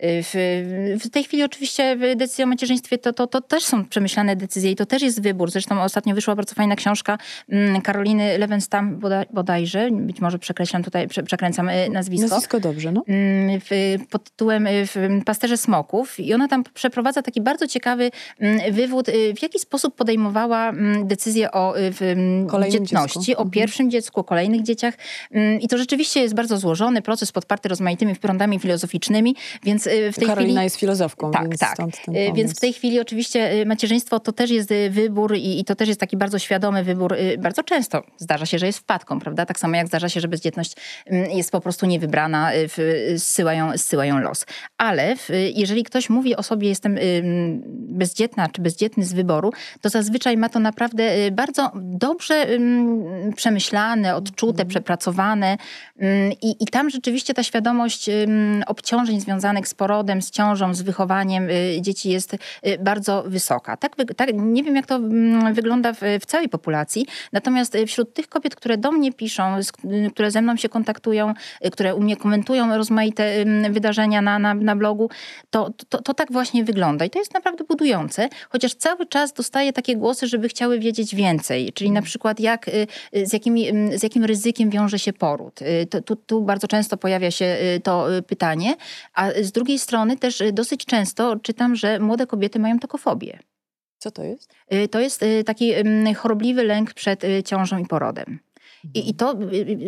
[0.02, 4.72] W, w tej chwili oczywiście decyzje o macierzyństwie to, to, to też są przemyślane decyzje
[4.72, 5.52] i to też jest wybór.
[5.52, 7.18] Zresztą ostatnio wyszła bardzo fajna książka
[7.50, 9.00] mm, Karoliny Lewenstam
[9.34, 12.28] bodajże, być może przekreślam tutaj, przekręcam y, nazwisko.
[12.28, 13.04] Nazwisko dobrze, no.
[13.08, 13.62] Mm,
[14.10, 14.96] pod tytułem y, w
[15.26, 19.96] Pasterze Smoków i ona tam przeprowadza taki bardzo ciekawy mm, wywód, y, w jaki sposób
[19.96, 20.74] podejmowała
[21.04, 21.74] decyzję o
[22.70, 23.42] dzietności, dziecku.
[23.42, 23.50] o mhm.
[23.50, 24.94] pierwszym dziecku, o kolejnych dzieciach
[25.60, 30.28] i to rzeczywiście jest bardzo złożony proces podparty rozmaitymi prądami filozoficznymi, więc Y, w tej
[30.28, 30.64] Karolina chwili...
[30.64, 31.80] jest filozofką, tak, więc tak.
[31.80, 35.76] Y, więc w tej chwili oczywiście y, macierzyństwo to też jest wybór i, i, to
[35.76, 37.16] też jest taki bardzo świadomy wybór.
[37.40, 39.46] Bardzo często zdarza się, że jest wpadką, prawda?
[39.46, 40.76] Tak samo jak zdarza się, że bezdzietność
[41.06, 42.52] mm, jest po prostu niewybrana,
[43.18, 44.46] zsyłają, zsyłają los.
[44.78, 45.16] Ale
[45.54, 46.98] jeżeli ktoś mówi o sobie jestem
[47.74, 52.48] bezdzietna czy bezdzietny z wyboru, to zazwyczaj ma to naprawdę bardzo dobrze
[53.36, 54.70] przemyślane, odczute, mhm.
[54.70, 55.58] przepracowane
[56.42, 58.10] i, i tam rzeczywiście ta świadomość
[58.68, 62.38] obciążeń związanych z porodem, z ciążą, z wychowaniem y, dzieci jest y,
[62.80, 63.78] bardzo wysoka.
[63.78, 68.14] Tak, tak nie wiem, jak to mm, wygląda w, w, całej populacji, natomiast y, wśród
[68.14, 69.58] tych kobiet, które do mnie piszą,
[70.14, 71.34] które ze mną się kontaktują,
[71.72, 75.10] które u mnie komentują rozmaite wydarzenia na, na, na blogu,
[75.50, 77.06] to, to, to tak właśnie wygląda.
[77.06, 81.74] I to jest naprawdę budujące, chociaż cały czas dostaję takie głosy, żeby chciały wiedzieć więcej,
[81.74, 82.70] czyli na przykład jak,
[83.24, 85.60] z, jakimi, z jakim ryzykiem wiąże się poród.
[86.06, 88.76] Tu, tu bardzo często pojawia się to pytanie,
[89.14, 93.40] a z drugiej strony też y, dosyć często czytam, że młode kobiety mają tokofobię.
[93.98, 94.54] Co to jest?
[94.74, 95.74] Y, to jest y, taki
[96.16, 98.40] chorobliwy lęk przed ciążą i porodem.
[98.94, 99.38] I, I, to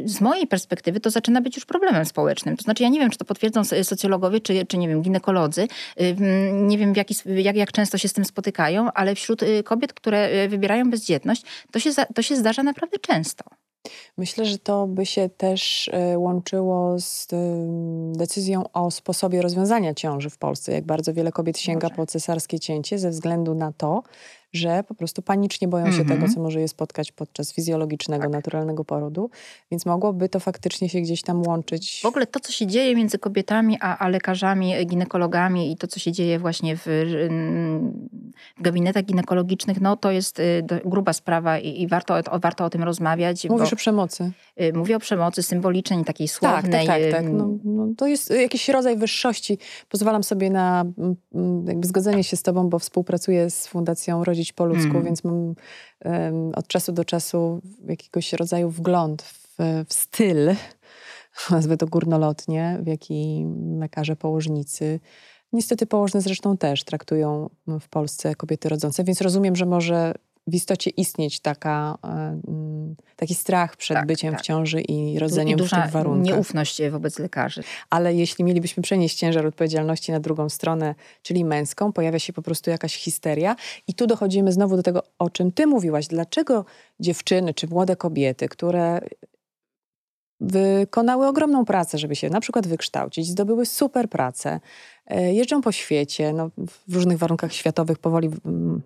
[0.05, 2.57] z mojej perspektywy to zaczyna być już problemem społecznym.
[2.57, 5.67] To znaczy, ja nie wiem, czy to potwierdzą socjologowie, czy, czy nie wiem, ginekolodzy.
[6.53, 10.89] Nie wiem, jaki, jak, jak często się z tym spotykają, ale wśród kobiet, które wybierają
[10.89, 13.43] bezdzietność, to się, to się zdarza naprawdę często.
[14.17, 17.27] Myślę, że to by się też e, łączyło z
[18.17, 20.71] decyzją o sposobie rozwiązania ciąży w Polsce.
[20.71, 21.95] Jak bardzo wiele kobiet sięga Może.
[21.95, 24.03] po cesarskie cięcie ze względu na to,
[24.53, 26.33] że po prostu panicznie boją się tego, mhm.
[26.33, 28.31] co może je spotkać podczas fizjologicznego, tak.
[28.31, 29.29] naturalnego porodu,
[29.71, 32.01] więc mogłoby to faktycznie się gdzieś tam łączyć.
[32.01, 35.99] W ogóle to, co się dzieje między kobietami a, a lekarzami, ginekologami i to, co
[35.99, 36.83] się dzieje właśnie w,
[38.57, 42.69] w gabinetach ginekologicznych, no to jest y, gruba sprawa i, i warto, o, warto o
[42.69, 43.49] tym rozmawiać.
[43.49, 44.31] Mówisz bo, o przemocy.
[44.61, 46.71] Y, mówię o przemocy symbolicznej, takiej słownej.
[46.71, 47.11] Tak, tak, tak.
[47.11, 47.33] tak.
[47.33, 49.57] No, no, to jest jakiś rodzaj wyższości.
[49.89, 50.85] Pozwalam sobie na
[51.83, 55.03] zgodzenie się z tobą, bo współpracuję z Fundacją Rodzic po ludzku, mm.
[55.03, 55.55] więc mam
[56.05, 59.55] um, od czasu do czasu jakiegoś rodzaju wgląd w,
[59.87, 60.49] w styl,
[61.51, 63.45] nazwę to górnolotnie, w jaki
[63.79, 64.99] lekarze, położnicy,
[65.53, 70.13] niestety położne zresztą też traktują w Polsce kobiety rodzące, więc rozumiem, że może
[70.47, 74.41] w istocie istnieć taka, e, mm, taki strach przed tak, byciem tak.
[74.41, 76.33] w ciąży i rodzeniem I w tych warunkach.
[76.33, 77.63] nieufność wobec lekarzy.
[77.89, 82.69] Ale jeśli mielibyśmy przenieść ciężar odpowiedzialności na drugą stronę, czyli męską, pojawia się po prostu
[82.69, 83.55] jakaś histeria
[83.87, 86.07] i tu dochodzimy znowu do tego, o czym ty mówiłaś.
[86.07, 86.65] Dlaczego
[86.99, 89.01] dziewczyny czy młode kobiety, które
[90.39, 94.59] wykonały ogromną pracę, żeby się na przykład wykształcić, zdobyły super pracę,
[95.07, 96.49] e, jeżdżą po świecie, no,
[96.87, 98.81] w różnych warunkach światowych powoli mm,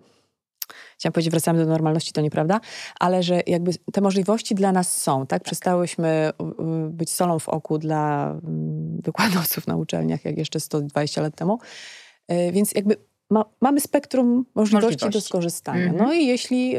[0.98, 2.60] chciałam powiedzieć, wracamy do normalności, to nieprawda,
[3.00, 5.42] ale że jakby te możliwości dla nas są, tak?
[5.42, 6.30] Przestałyśmy
[6.90, 11.58] być solą w oku dla mm, wykładowców na uczelniach, jak jeszcze 120 lat temu.
[12.28, 12.96] E, więc jakby
[13.30, 15.18] ma, mamy spektrum możliwości, możliwości.
[15.18, 15.82] do skorzystania.
[15.82, 16.02] Mm -hmm.
[16.06, 16.74] No i jeśli,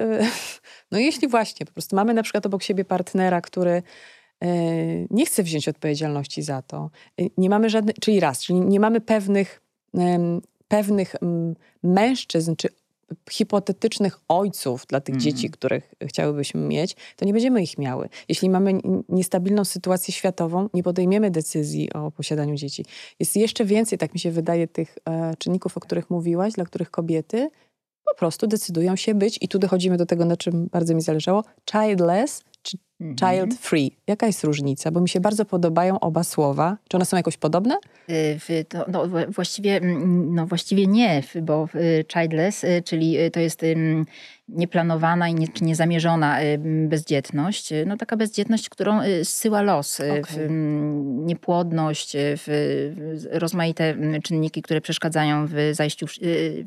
[0.91, 4.47] no jeśli właśnie po prostu mamy na przykład obok siebie partnera, który e,
[5.09, 6.89] nie chce wziąć odpowiedzialności za to,
[7.37, 9.61] nie mamy żadnych, czyli raz, czyli nie mamy pewnych
[10.67, 11.15] pewnych
[11.83, 12.69] mężczyzn czy
[13.29, 15.21] hipotetycznych ojców dla tych mm.
[15.21, 18.09] dzieci, których chciałybyśmy mieć, to nie będziemy ich miały.
[18.29, 18.79] Jeśli mamy
[19.09, 22.85] niestabilną sytuację światową, nie podejmiemy decyzji o posiadaniu dzieci.
[23.19, 26.91] Jest jeszcze więcej, tak mi się wydaje, tych e, czynników, o których mówiłaś, dla których
[26.91, 27.49] kobiety
[28.05, 31.43] po prostu decydują się być, i tu dochodzimy do tego, na czym bardzo mi zależało,
[31.71, 33.17] childless, czy mhm.
[33.17, 33.91] child free.
[34.07, 34.91] Jaka jest różnica?
[34.91, 36.77] Bo mi się bardzo podobają oba słowa.
[36.87, 37.77] Czy one są jakoś podobne?
[38.09, 41.67] Y, to, no, właściwie, mm, no, właściwie nie, bo
[42.13, 43.61] childless, y, czyli y, to jest
[44.47, 46.37] nieplanowana i nie, czy niezamierzona
[46.87, 47.73] bezdzietność.
[47.85, 49.99] No taka bezdzietność, którą zsyła los.
[49.99, 50.47] Okay.
[51.09, 52.47] Niepłodność, w
[53.31, 56.11] rozmaite czynniki, które przeszkadzają w zajściu w,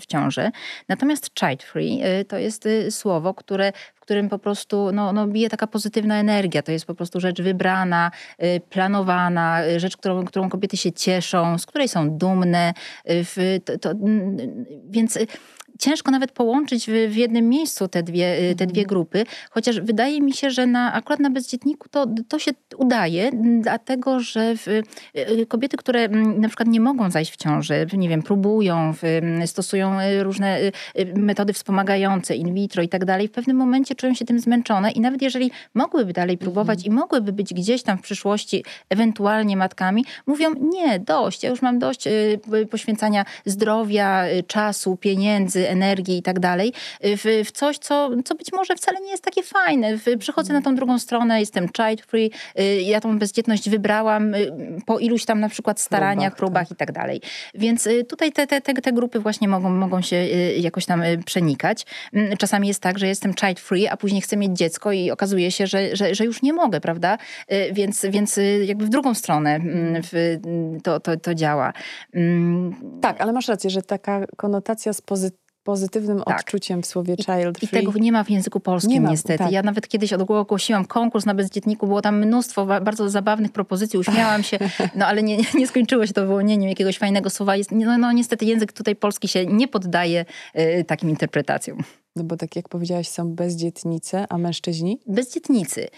[0.01, 0.51] w ciążę.
[0.89, 3.73] Natomiast child free to jest słowo, które
[4.13, 6.63] którym po prostu no, no, bije taka pozytywna energia.
[6.63, 8.11] To jest po prostu rzecz wybrana,
[8.43, 12.75] y, planowana, y, rzecz, którą, którą kobiety się cieszą, z której są dumne.
[13.11, 13.95] Y, to, to,
[14.91, 15.19] więc
[15.83, 18.87] ciężko nawet połączyć w, w jednym miejscu te dwie, y, te dwie mhm.
[18.87, 23.31] grupy, chociaż wydaje mi się, że na, akurat na bezdzietniku to, to się udaje,
[23.61, 24.83] dlatego że w, y,
[25.17, 28.95] y, kobiety, które na przykład nie mogą zajść w ciąży, nie wiem, próbują,
[29.47, 30.59] stosują różne
[31.17, 35.01] metody wspomagające, in vitro i tak dalej, w pewnym momencie czują się tym zmęczone i
[35.01, 36.93] nawet jeżeli mogłyby dalej próbować mhm.
[36.93, 41.79] i mogłyby być gdzieś tam w przyszłości ewentualnie matkami, mówią nie, dość, ja już mam
[41.79, 42.09] dość
[42.71, 48.77] poświęcania zdrowia, czasu, pieniędzy, energii i tak dalej, w, w coś, co, co być może
[48.77, 49.99] wcale nie jest takie fajne.
[50.19, 54.53] Przychodzę na tą drugą stronę, jestem child free, y, ja tą bezdzietność wybrałam y,
[54.87, 56.71] po iluś tam na przykład staraniach, próbach, tak.
[56.71, 57.21] i tak dalej.
[57.55, 60.17] Więc y, tutaj te, te, te, te grupy właśnie mogą, mogą się
[60.57, 61.87] jakoś tam przenikać.
[62.13, 65.51] Mm, czasami jest tak, że jestem child free, a później chcę mieć dziecko i okazuje
[65.51, 67.19] się, że, że, że już nie mogę, prawda?
[67.73, 70.39] Więc, więc jakby w drugą stronę mm, w,
[70.83, 71.73] to, to, to działa.
[72.15, 72.75] Mm.
[73.01, 76.41] Tak, ale masz rację, że taka konotacja z pozytywną pozytywnym tak.
[76.41, 77.67] odczuciem w słowie child free.
[77.67, 79.39] I tego nie ma w języku polskim ma, niestety.
[79.39, 79.53] Tak.
[79.53, 84.59] Ja nawet kiedyś ogłosiłam konkurs na bezdzietniku, było tam mnóstwo bardzo zabawnych propozycji, uśmiałam się,
[84.97, 87.53] no ale nie, nie skończyło się to wyłonieniem jakiegoś fajnego słowa.
[87.71, 90.25] No, no niestety język tutaj polski się nie poddaje
[90.59, 91.79] y, takim interpretacjom.
[92.17, 95.01] No bo tak jak powiedziałaś, są bezdzietnice, a mężczyźni?
[95.07, 95.89] Bezdzietnicy.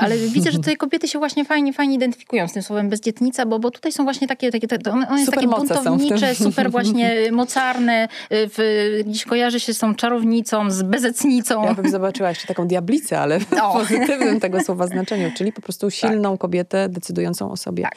[0.00, 3.58] Ale widzę, że tutaj kobiety się właśnie fajnie, fajnie identyfikują z tym słowem bezdzietnica, bo,
[3.58, 9.02] bo tutaj są właśnie takie, takie one, one jest takie buntownicze, super właśnie mocarne, w,
[9.06, 11.64] gdzieś kojarzy się z tą czarownicą, z bezecnicą.
[11.64, 13.72] Ja bym zobaczyła jeszcze taką diablicę, ale w o.
[13.72, 16.40] pozytywnym tego słowa znaczeniu, czyli po prostu silną tak.
[16.40, 17.82] kobietę decydującą o sobie.
[17.82, 17.96] Tak.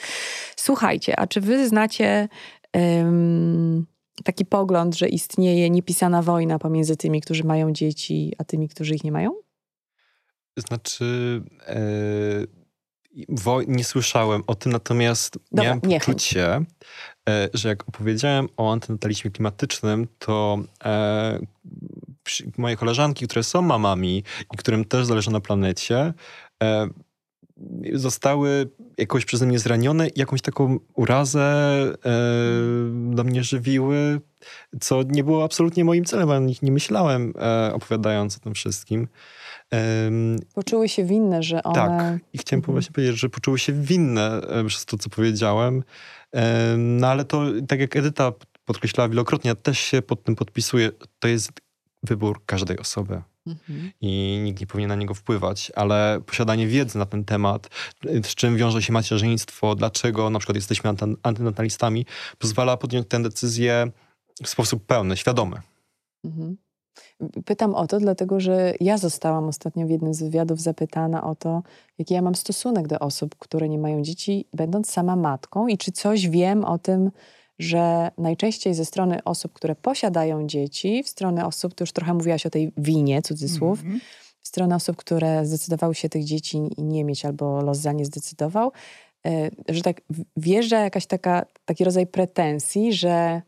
[0.56, 2.28] Słuchajcie, a czy wy znacie...
[2.74, 8.96] Um, taki pogląd, że istnieje niepisana wojna pomiędzy tymi, którzy mają dzieci, a tymi, którzy
[8.96, 9.32] ich nie mają?
[10.58, 11.78] Znaczy, e,
[13.68, 16.62] nie słyszałem o tym, natomiast Dobra, miałem poczucie,
[17.30, 21.40] e, że jak opowiedziałem o antynatalizmie klimatycznym, to e,
[22.58, 26.14] moje koleżanki, które są mamami i którym też zależy na planecie,
[27.94, 32.12] zostały jakoś przeze mnie zranione, jakąś taką urazę e,
[33.16, 34.22] do mnie żywiły,
[34.80, 39.08] co nie było absolutnie moim celem, o nich nie myślałem, e, opowiadając o tym wszystkim.
[40.54, 41.76] Poczuły się winne, że one...
[41.76, 42.74] Tak, i chciałem mhm.
[42.74, 45.84] właśnie powiedzieć, że poczuły się winne e, przez to, co powiedziałem.
[46.78, 48.32] No ale to, tak jak Edyta
[48.66, 51.52] podkreślała wielokrotnie, ja też się pod tym podpisuję, to jest
[52.04, 53.22] wybór każdej osoby.
[53.52, 53.92] Mhm.
[54.02, 57.70] I nikt nie powinien na niego wpływać, ale posiadanie wiedzy na ten temat,
[58.24, 60.90] z czym wiąże się macierzyństwo, dlaczego na przykład jesteśmy
[61.24, 62.06] antynatalistami,
[62.38, 63.92] pozwala podjąć tę decyzję
[64.44, 65.62] w sposób pełny, świadomy.
[66.26, 66.58] Mhm.
[67.46, 71.64] Pytam o to, dlatego że ja zostałam ostatnio w jednym z wywiadów zapytana o to,
[71.98, 75.92] jaki ja mam stosunek do osób, które nie mają dzieci, będąc sama matką i czy
[75.92, 77.12] coś wiem o tym,
[77.60, 82.46] że najczęściej ze strony osób, które posiadają dzieci, w stronę osób, tu już trochę mówiłaś
[82.46, 84.02] o tej winie, cudzysłów, mm -hmm.
[84.42, 88.72] w stronę osób, które zdecydowały się tych dzieci nie mieć albo los za nie zdecydował,
[89.26, 90.02] e, że tak
[90.38, 93.42] wjeżdża jakaś taka, taki rodzaj pretensji, że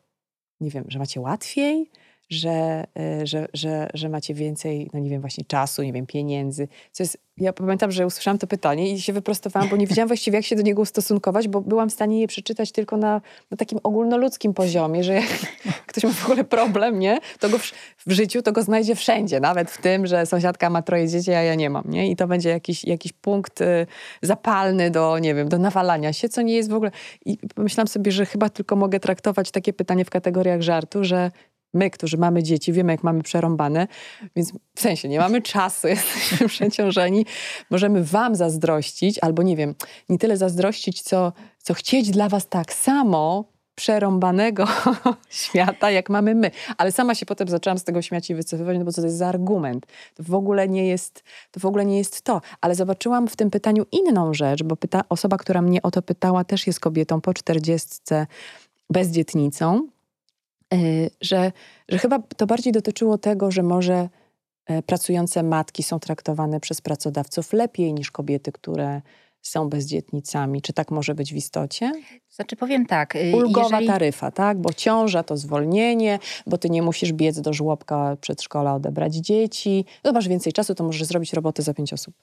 [0.61, 1.89] nie wiem, że macie łatwiej,
[2.29, 6.67] że, e, że, że, że macie więcej, no nie wiem, właśnie czasu, nie wiem, pieniędzy.
[6.91, 10.37] Co jest, ja pamiętam, że usłyszałam to pytanie i się wyprostowałam, bo nie wiedziałam właściwie,
[10.37, 13.21] jak się do niego ustosunkować, bo byłam w stanie je przeczytać tylko na,
[13.51, 15.25] na takim ogólnoludzkim poziomie, że jak
[15.87, 17.71] ktoś ma w ogóle problem, nie, to go w,
[18.07, 21.41] w, życiu to go znajdzie wszędzie, nawet w tym, że sąsiadka ma troje dzieci, a
[21.41, 22.11] ja nie mam, nie?
[22.11, 23.87] I to będzie jakiś, jakiś punkt y,
[24.21, 26.91] zapalny do, nie wiem, do nawalania się, co nie jest w ogóle...
[27.25, 31.31] I pomyślałam sobie, że chyba tylko mogę traktować takie pytanie w kategoriach żartu, że
[31.73, 33.87] my, którzy mamy dzieci, wiemy, jak mamy przerąbane,
[34.35, 37.25] więc w sensie nie mamy czasu, jesteśmy przeciążeni,
[37.69, 39.75] możemy wam zazdrościć, albo nie wiem,
[40.09, 43.45] nie tyle zazdrościć, co, co chcieć dla was tak samo
[43.79, 44.67] przerąbanego
[45.29, 46.51] świata, jak mamy my.
[46.77, 49.17] Ale sama się potem zaczęłam z tego śmiać i wycofywać, no bo co to jest
[49.17, 49.85] za argument?
[50.15, 51.59] To w ogóle nie jest to.
[51.59, 52.41] W ogóle nie jest to.
[52.61, 56.43] Ale zobaczyłam w tym pytaniu inną rzecz, bo pyta, osoba, która mnie o to pytała,
[56.43, 58.27] też jest kobietą po czterdziestce,
[58.89, 59.87] bezdzietnicą
[61.21, 61.51] że,
[61.89, 64.09] że chyba to bardziej dotyczyło tego, że może
[64.65, 69.01] e, pracujące matki są traktowane przez pracodawców lepiej niż kobiety, które
[69.41, 70.61] są bezdzietnicami.
[70.61, 71.91] Czy tak może być w istocie?
[72.29, 73.15] Znaczy powiem tak.
[73.15, 73.87] Y, Ulgowa jeżeli...
[73.87, 74.57] taryfa, tak?
[74.57, 79.85] Bo ciąża to zwolnienie, bo ty nie musisz biec do żłobka przedszkola odebrać dzieci.
[80.03, 82.15] No masz więcej czasu, to możesz zrobić robotę za pięć osób.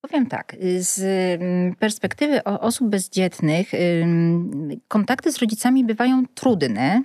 [0.00, 0.98] Powiem tak, y, z
[1.42, 3.72] mm, perspektywy osób bezdzietnych
[4.88, 7.02] kontakty z rodzicami bywają trudne,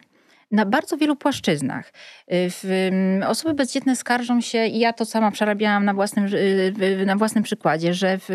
[0.51, 1.93] na bardzo wielu płaszczyznach.
[3.21, 7.43] Y, osoby bezdzietne skarżą się, i ja to sama przerabiałam na własnym, y, na własnym
[7.43, 8.29] przykładzie, że w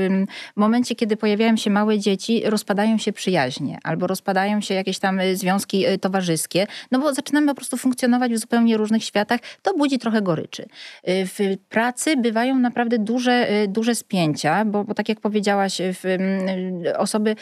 [0.56, 5.36] momencie, kiedy pojawiają się małe dzieci, rozpadają się przyjaźnie albo rozpadają się jakieś tam y,
[5.36, 10.22] związki towarzyskie, no bo zaczynamy po prostu funkcjonować w zupełnie różnych światach, to budzi trochę
[10.22, 10.66] goryczy.
[11.06, 15.78] W pracy bywają naprawdę duże, duże spięcia, bo, bo tak jak powiedziałaś,
[16.96, 17.36] osoby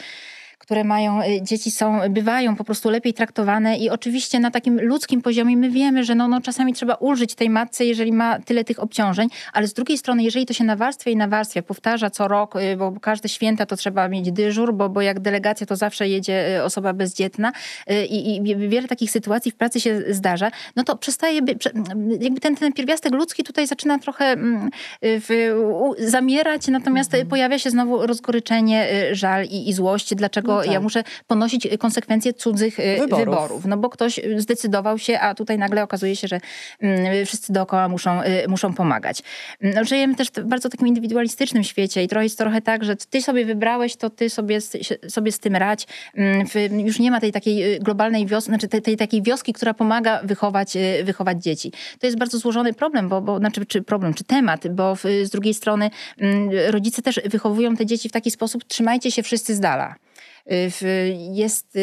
[0.71, 5.21] które mają y, dzieci są, bywają po prostu lepiej traktowane i oczywiście na takim ludzkim
[5.21, 8.79] poziomie my wiemy, że no, no czasami trzeba ulżyć tej matce, jeżeli ma tyle tych
[8.79, 12.77] obciążeń, ale z drugiej strony, jeżeli to się nawarstwia i nawarstwia, powtarza co rok, y,
[12.77, 16.63] bo każde święta to trzeba mieć dyżur, bo, bo jak delegacja to zawsze jedzie y,
[16.63, 17.51] osoba bezdzietna
[18.09, 21.55] i, i wiele takich sytuacji w pracy się zdarza, no to przestaje, by,
[22.19, 24.69] jakby ten, ten pierwiastek ludzki tutaj zaczyna trochę mm,
[25.01, 25.53] w,
[25.97, 27.29] zamierać, natomiast mhm.
[27.29, 30.73] pojawia się znowu rozgoryczenie, żal i, i złość, dlaczego tak.
[30.73, 33.25] ja muszę ponosić konsekwencje cudzych y, wyborów.
[33.25, 33.65] wyborów.
[33.65, 36.39] No bo ktoś zdecydował się, a tutaj nagle okazuje się, że
[36.81, 39.23] mm, wszyscy dookoła muszą, y, muszą pomagać.
[39.61, 43.21] No, żyjemy też w bardzo takim indywidualistycznym świecie i trochę jest trochę tak, że ty
[43.21, 44.59] sobie wybrałeś, to ty sobie,
[45.07, 45.87] sobie z tym radź.
[46.15, 46.47] Mm,
[46.79, 50.21] już nie ma tej takiej y, globalnej wioski, znaczy tej, tej takiej wioski, która pomaga
[50.23, 51.71] wychować, wychować dzieci.
[51.99, 55.29] To jest bardzo złożony problem, bo, bo znaczy, czy problem, czy temat, bo w, z
[55.29, 55.89] drugiej strony
[56.19, 59.95] mm, rodzice też wychowują te dzieci w taki sposób, trzymajcie się wszyscy z dala.
[60.51, 61.77] Y, jest,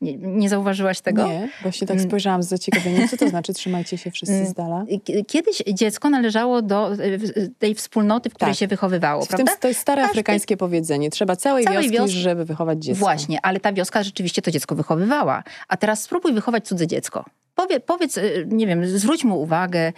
[0.00, 1.26] nie, nie zauważyłaś tego?
[1.26, 2.08] Nie, właśnie tak mm.
[2.08, 3.08] spojrzałam z zaciekawieniem.
[3.08, 4.84] Co to znaczy trzymajcie się wszyscy z dala?
[5.08, 8.58] Y, kiedyś dziecko należało do y, tej wspólnoty, w której tak.
[8.58, 9.52] się wychowywało, w prawda?
[9.52, 10.10] Tym, to jest stare Każdy...
[10.10, 11.10] afrykańskie powiedzenie.
[11.10, 13.00] Trzeba całej, całej wioski, wioski, żeby wychować dziecko.
[13.00, 15.42] Właśnie, ale ta wioska rzeczywiście to dziecko wychowywała.
[15.68, 17.24] A teraz spróbuj wychować cudze dziecko.
[17.58, 19.92] Powie, powiedz, nie wiem, zwróć mu uwagę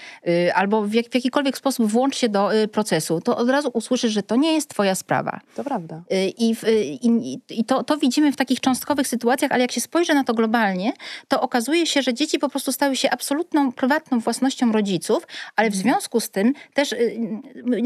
[0.54, 4.22] albo w, jak, w, jakikolwiek sposób włącz się do procesu, to od razu usłyszysz, że
[4.22, 5.40] to nie jest twoja sprawa.
[5.56, 6.02] To prawda.
[6.38, 6.56] I,
[7.02, 10.34] i, i to, to widzimy w takich cząstkowych sytuacjach, ale jak się spojrzy na to
[10.34, 10.92] globalnie,
[11.28, 15.74] to okazuje się, że dzieci po prostu stały się absolutną, prywatną własnością rodziców, ale w
[15.74, 16.96] związku z tym też y,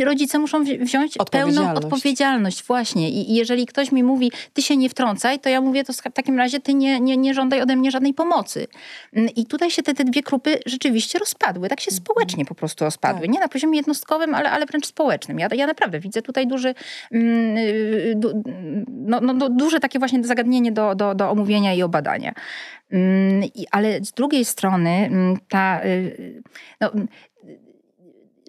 [0.01, 3.11] y, rodzice muszą wziąć pełną odpowiedzialność właśnie.
[3.11, 6.39] I jeżeli ktoś mi mówi, ty się nie wtrącaj, to ja mówię, to w takim
[6.39, 8.67] razie ty nie, nie, nie żądaj ode mnie żadnej pomocy.
[9.13, 11.69] Mm, I tutaj tutaj się te, te dwie grupy rzeczywiście rozpadły.
[11.69, 12.05] Tak się mhm.
[12.05, 13.21] społecznie po prostu rozpadły.
[13.21, 13.31] Tak.
[13.31, 15.39] Nie na poziomie jednostkowym, ale, ale wręcz społecznym.
[15.39, 16.75] Ja, ja naprawdę widzę tutaj duży,
[17.13, 17.57] mm,
[18.21, 18.43] du,
[18.89, 22.33] no, no, no, duże takie właśnie zagadnienie do, do, do omówienia i obadania.
[22.93, 25.85] Mm, ale z drugiej strony mm, ta...
[25.85, 26.43] Y,
[26.81, 26.91] no,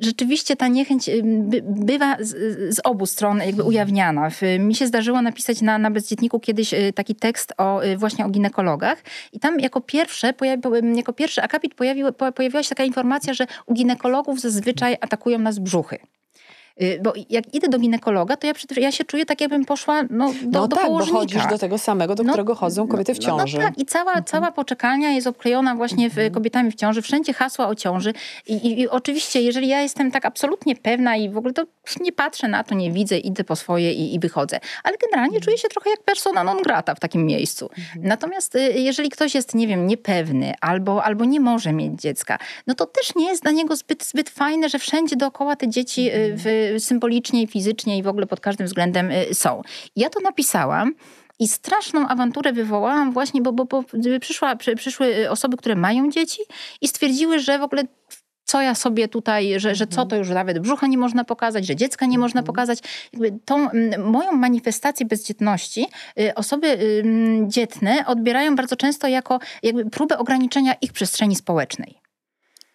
[0.02, 1.22] rzeczywiście ta niechęć y,
[1.64, 4.30] bywa z, z, obu stron jakby ujawniana.
[4.60, 8.30] Mi się zdarzyło napisać na, na Bezdzietniku kiedyś y, taki tekst o, y, właśnie o
[8.30, 10.34] ginekologach i tam jako pierwsze,
[10.96, 15.98] jako pierwszy akapit pojawił, pojawiła się taka informacja, że u ginekologów zazwyczaj atakują nas brzuchy.
[16.82, 20.34] Y, bo jak idę do ginekologa, to ja, ja się czuję tak, jakbym poszła no,
[20.44, 21.14] do, no do tak, położnika.
[21.14, 23.58] bo chodzisz do tego samego, do no, którego chodzą kobiety w ciąży.
[23.58, 24.26] No, no tak, i cała, mhm.
[24.26, 26.32] cała poczekalnia jest obklejona właśnie mhm.
[26.32, 28.14] kobietami w ciąży, wszędzie hasła o ciąży.
[28.48, 31.64] I, i, I, oczywiście, jeżeli ja jestem tak absolutnie pewna i w ogóle to
[32.02, 34.60] nie patrzę na to, nie widzę, idę po swoje i, i wychodzę.
[34.84, 37.70] Ale generalnie czuję się trochę jak persona non grata w takim miejscu.
[37.78, 38.08] Mhm.
[38.08, 42.74] Natomiast y, jeżeli ktoś jest, nie wiem, niepewny albo, albo nie może mieć dziecka, no
[42.76, 46.34] to też nie jest dla niego zbyt, zbyt fajne, że wszędzie dookoła te dzieci y,
[46.36, 49.62] w symbolicznie i fizycznie i w ogóle pod każdym względem y, są.
[49.96, 50.94] Ja to napisałam.
[51.40, 53.84] I straszną awanturę wywołałam właśnie, bo, bo, bo
[54.22, 56.42] przyszła, przy, przyszły osoby, które mają dzieci
[56.82, 57.84] i stwierdziły, że w ogóle
[58.46, 60.08] co ja sobie tutaj, że, że co mhm.
[60.08, 62.46] to już nawet brzucha nie można pokazać, że dziecka nie można mhm.
[62.46, 62.80] pokazać.
[63.14, 65.88] Jakby tą moją manifestację bezdzietności
[66.20, 66.78] y, osoby
[67.48, 72.05] dzietne odbierają bardzo często jako jakby próbę ograniczenia ich przestrzeni społecznej.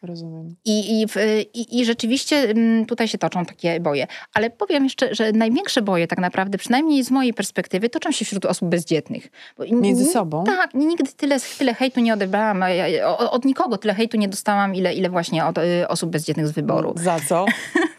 [0.03, 0.57] Rozumiem.
[0.65, 1.07] I, i,
[1.55, 4.07] i, I rzeczywiście mm, tutaj się toczą takie boje.
[4.35, 8.45] Ale powiem jeszcze, że największe boje tak naprawdę, przynajmniej z mojej perspektywy, toczą się wśród
[8.45, 9.29] osób bezdzietnych.
[9.73, 10.45] Między sobą?
[10.45, 12.65] Tak, nigdy tyle, tyle hejtu nie odebrałam.
[13.19, 16.93] Od nikogo tyle hejtu nie dostałam, ile, ile właśnie od y, osób bezdzietnych z wyboru.
[16.97, 17.47] Za co?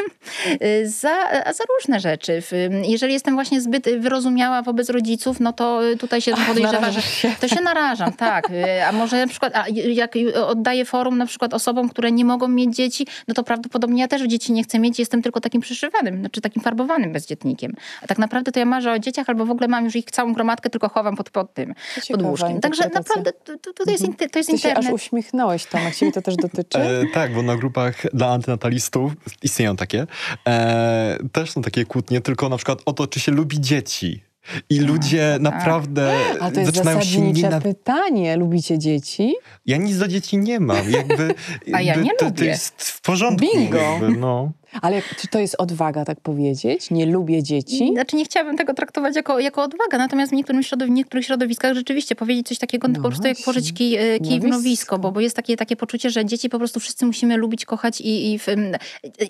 [0.61, 1.15] Y, za,
[1.53, 2.41] za różne rzeczy.
[2.83, 7.01] Jeżeli jestem właśnie zbyt wyrozumiała wobec rodziców, no to tutaj się podejrzewa, że
[7.39, 8.49] to się narażam, tak.
[8.49, 10.13] Y, a może na przykład, a jak
[10.47, 14.21] oddaję forum na przykład osobom, które nie mogą mieć dzieci, no to prawdopodobnie ja też
[14.21, 17.73] dzieci nie chcę mieć, jestem tylko takim przyszywanym, znaczy takim farbowanym bezdzietnikiem.
[18.01, 20.33] A tak naprawdę to ja marzę o dzieciach albo w ogóle mam już ich całą
[20.33, 21.73] gromadkę, tylko chowam pod, pod tym,
[22.11, 22.61] pod łóżkiem.
[22.61, 24.29] Także naprawdę to, to, to jest, mhm.
[24.29, 24.83] to jest Ty internet.
[24.83, 26.79] się aż uśmiechnąłeś, Tomek, ciebie to też dotyczy?
[26.79, 29.13] E, tak, bo na grupach dla antynatalistów
[29.43, 30.07] istnieją takie,
[30.47, 34.23] E, też są takie kłótnie, tylko na przykład o to, czy się lubi dzieci.
[34.69, 35.41] I tak, ludzie tak.
[35.41, 37.61] naprawdę A to jest zaczynają się nie na...
[37.61, 38.37] pytanie.
[38.37, 39.33] Lubicie dzieci?
[39.65, 40.91] Ja nic do dzieci nie mam.
[40.91, 41.35] Jakby,
[41.73, 42.37] A ja nie to, lubię.
[42.37, 43.47] To jest w porządku.
[43.53, 43.77] Bingo.
[43.77, 44.51] Jakby, no.
[44.81, 46.91] Ale czy to jest odwaga tak powiedzieć?
[46.91, 47.89] Nie lubię dzieci?
[47.93, 51.73] Znaczy nie chciałabym tego traktować jako, jako odwaga, natomiast w, niektórym środow w niektórych środowiskach
[51.73, 55.11] rzeczywiście powiedzieć coś takiego no po prostu jak położyć kij, e, kij w nowisko, bo,
[55.11, 58.33] bo jest takie, takie poczucie, że dzieci po prostu wszyscy musimy lubić, kochać i...
[58.33, 58.45] i w,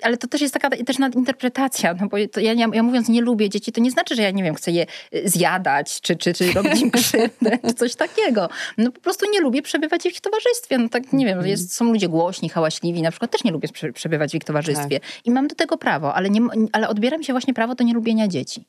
[0.01, 3.71] ale to też jest taka też nadinterpretacja, no bo ja, ja mówiąc nie lubię dzieci,
[3.71, 6.81] to nie znaczy, że ja nie wiem, chcę je e, zjadać, czy, czy, czy robić
[6.81, 8.49] im krzywdę, czy coś takiego.
[8.77, 10.77] No po prostu nie lubię przebywać w ich towarzystwie.
[10.77, 11.49] No tak, nie wiem, mhm.
[11.49, 14.99] jest, są ludzie głośni, hałaśliwi, na przykład też nie lubię przebywać w ich towarzystwie.
[14.99, 18.27] Tak mam do tego prawo, ale, nie, ale odbiera mi się właśnie prawo do nielubienia
[18.27, 18.65] dzieci.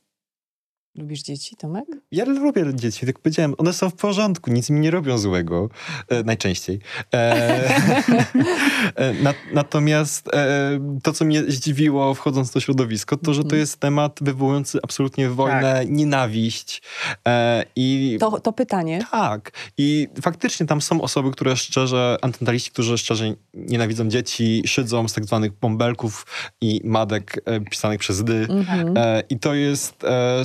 [0.96, 1.84] Lubisz dzieci, Tomek?
[2.10, 3.54] Ja lubię dzieci, tak powiedziałem.
[3.58, 5.68] One są w porządku, nic mi nie robią złego.
[6.08, 6.80] E, najczęściej.
[7.14, 7.16] E,
[8.96, 13.46] e, na, natomiast e, to, co mnie zdziwiło wchodząc w to środowisko, to, że to
[13.46, 13.60] mhm.
[13.60, 15.90] jest temat wywołujący absolutnie wojnę, tak.
[15.90, 16.82] nienawiść.
[17.28, 19.04] E, I, to, to pytanie.
[19.10, 19.50] Tak.
[19.78, 25.24] I faktycznie tam są osoby, które szczerze, antynataliści, którzy szczerze nienawidzą dzieci, szydzą z tak
[25.24, 26.26] zwanych bąbelków
[26.60, 28.46] i madek e, pisanych przez dy.
[28.50, 28.94] Mhm.
[29.30, 30.02] I to jest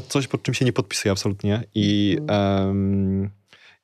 [0.08, 3.30] coś, pod czym się nie podpisuję absolutnie i, um,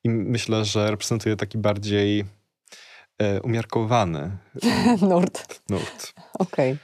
[0.03, 2.25] i myślę, że reprezentuje taki bardziej
[3.17, 4.37] e, umiarkowany
[5.09, 5.61] nurt.
[5.69, 6.13] nurt.
[6.39, 6.71] Okej.
[6.71, 6.77] Okay.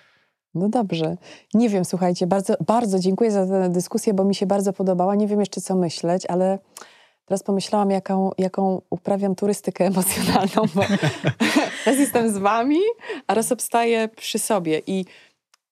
[0.54, 1.18] No dobrze.
[1.54, 5.16] Nie wiem, słuchajcie, bardzo, bardzo dziękuję za tę dyskusję, bo mi się bardzo podobała.
[5.16, 6.60] Nie wiem jeszcze, co myśleć, ale
[7.26, 10.82] teraz pomyślałam, jaką, jaką uprawiam turystykę emocjonalną, bo
[11.86, 12.80] raz jestem z wami,
[13.28, 15.06] a raz obstaję przy sobie i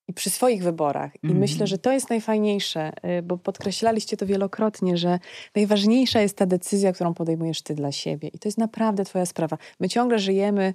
[0.08, 1.12] i przy swoich wyborach.
[1.24, 1.38] I mm.
[1.38, 5.20] myślę, że to jest najfajniejsze, y, bo podkreślaliście to wielokrotnie, że
[5.56, 8.28] najważniejsza jest ta decyzja, którą podejmujesz ty dla siebie.
[8.28, 9.58] I to jest naprawdę twoja sprawa.
[9.80, 10.74] My ciągle żyjemy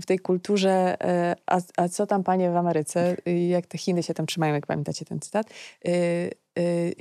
[0.00, 0.96] w tej kulturze,
[1.32, 4.54] y, a, a co tam panie w Ameryce, y, jak te Chiny się tam trzymają,
[4.54, 5.50] jak pamiętacie ten cytat.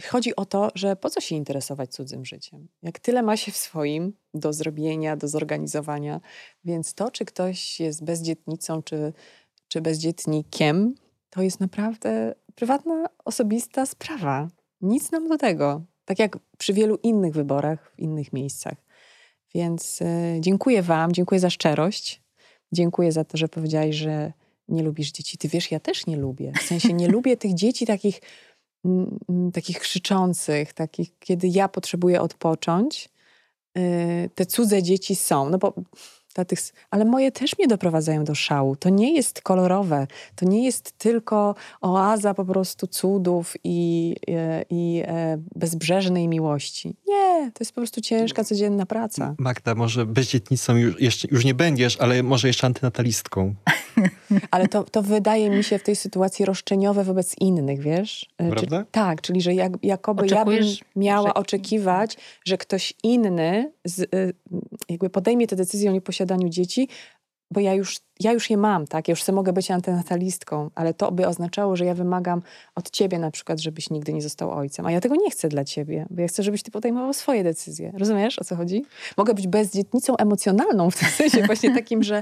[0.09, 2.67] Chodzi o to, że po co się interesować cudzym życiem?
[2.83, 6.21] Jak tyle ma się w swoim do zrobienia, do zorganizowania.
[6.65, 9.13] Więc to, czy ktoś jest bezdzietnicą, czy,
[9.67, 10.95] czy bezdzietnikiem,
[11.33, 14.47] to jest naprawdę prywatna, osobista sprawa.
[14.81, 15.81] Nic nam do tego.
[16.05, 18.75] Tak jak przy wielu innych wyborach w innych miejscach.
[19.55, 20.05] Więc y,
[20.39, 22.21] dziękuję Wam, dziękuję za szczerość.
[22.71, 24.33] Dziękuję za to, że powiedziałeś, że
[24.67, 25.37] nie lubisz dzieci.
[25.37, 26.51] Ty wiesz, ja też nie lubię.
[26.59, 28.21] W sensie nie lubię tych dzieci takich,
[28.85, 33.09] m, m, takich krzyczących, takich, kiedy ja potrzebuję odpocząć.
[33.77, 35.49] Y, te cudze dzieci są.
[35.49, 35.73] No bo
[36.35, 36.59] Dla tych,
[36.91, 38.75] ale moje też mnie doprowadzają do szału.
[38.75, 45.03] To nie jest kolorowe, to nie jest tylko oaza po prostu cudów i, e, i
[45.05, 46.95] e, bezbrzeżnej miłości.
[47.07, 49.35] Nie, to jest po prostu ciężka, codzienna praca.
[49.37, 53.55] Magda, może bezdzietnicą już, jeszcze, już nie będziesz, ale może jeszcze antynatalistką.
[54.51, 58.29] Ale to, to wydaje mi się w tej sytuacji roszczeniowe wobec innych, wiesz?
[58.37, 58.79] E, Prawda?
[58.79, 60.63] Czy, tak, czyli że jak, jakoby ja bym
[60.95, 61.33] miała że...
[61.33, 64.09] oczekiwać, że ktoś inny z,
[64.89, 66.87] jakby podejmie tę decyzję o nieposiadaniu dzieci,
[67.53, 69.07] bo ja już, ja już je mam, tak?
[69.07, 72.41] Ja już sobie mogę być antynatalistką, ale to by oznaczało, że ja wymagam
[72.75, 74.85] od ciebie na przykład, żebyś nigdy nie został ojcem.
[74.85, 77.91] A ja tego nie chcę dla ciebie, bo ja chcę, żebyś ty podejmował swoje decyzje.
[77.97, 78.85] Rozumiesz, o co chodzi?
[79.17, 82.21] Mogę być bezdzietnicą emocjonalną w tym sensie właśnie takim, że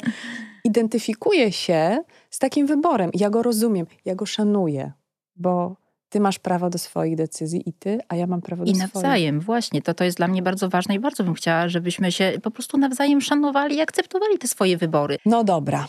[0.63, 3.11] identyfikuję się z takim wyborem.
[3.13, 4.91] Ja go rozumiem, ja go szanuję,
[5.35, 5.80] bo
[6.11, 9.35] ty masz prawo do swoich decyzji i ty, a ja mam prawo do I nawzajem,
[9.35, 9.45] swoich.
[9.45, 9.81] właśnie.
[9.81, 12.77] To, to jest dla mnie bardzo ważne i bardzo bym chciała, żebyśmy się po prostu
[12.77, 15.17] nawzajem szanowali i akceptowali te swoje wybory.
[15.25, 15.87] No dobra,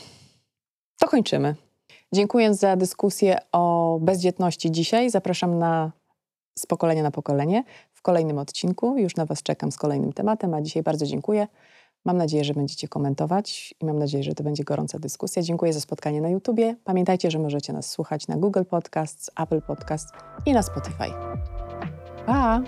[1.00, 1.54] to kończymy.
[2.14, 5.10] Dziękuję za dyskusję o bezdzietności dzisiaj.
[5.10, 5.92] Zapraszam na
[6.58, 8.98] z pokolenia na pokolenie w kolejnym odcinku.
[8.98, 11.48] Już na Was czekam z kolejnym tematem, a dzisiaj bardzo dziękuję.
[12.04, 15.42] Mam nadzieję, że będziecie komentować i mam nadzieję, że to będzie gorąca dyskusja.
[15.42, 16.76] Dziękuję za spotkanie na YouTubie.
[16.84, 20.12] Pamiętajcie, że możecie nas słuchać na Google Podcasts, Apple Podcasts
[20.46, 21.10] i na Spotify.
[22.26, 22.62] Pa!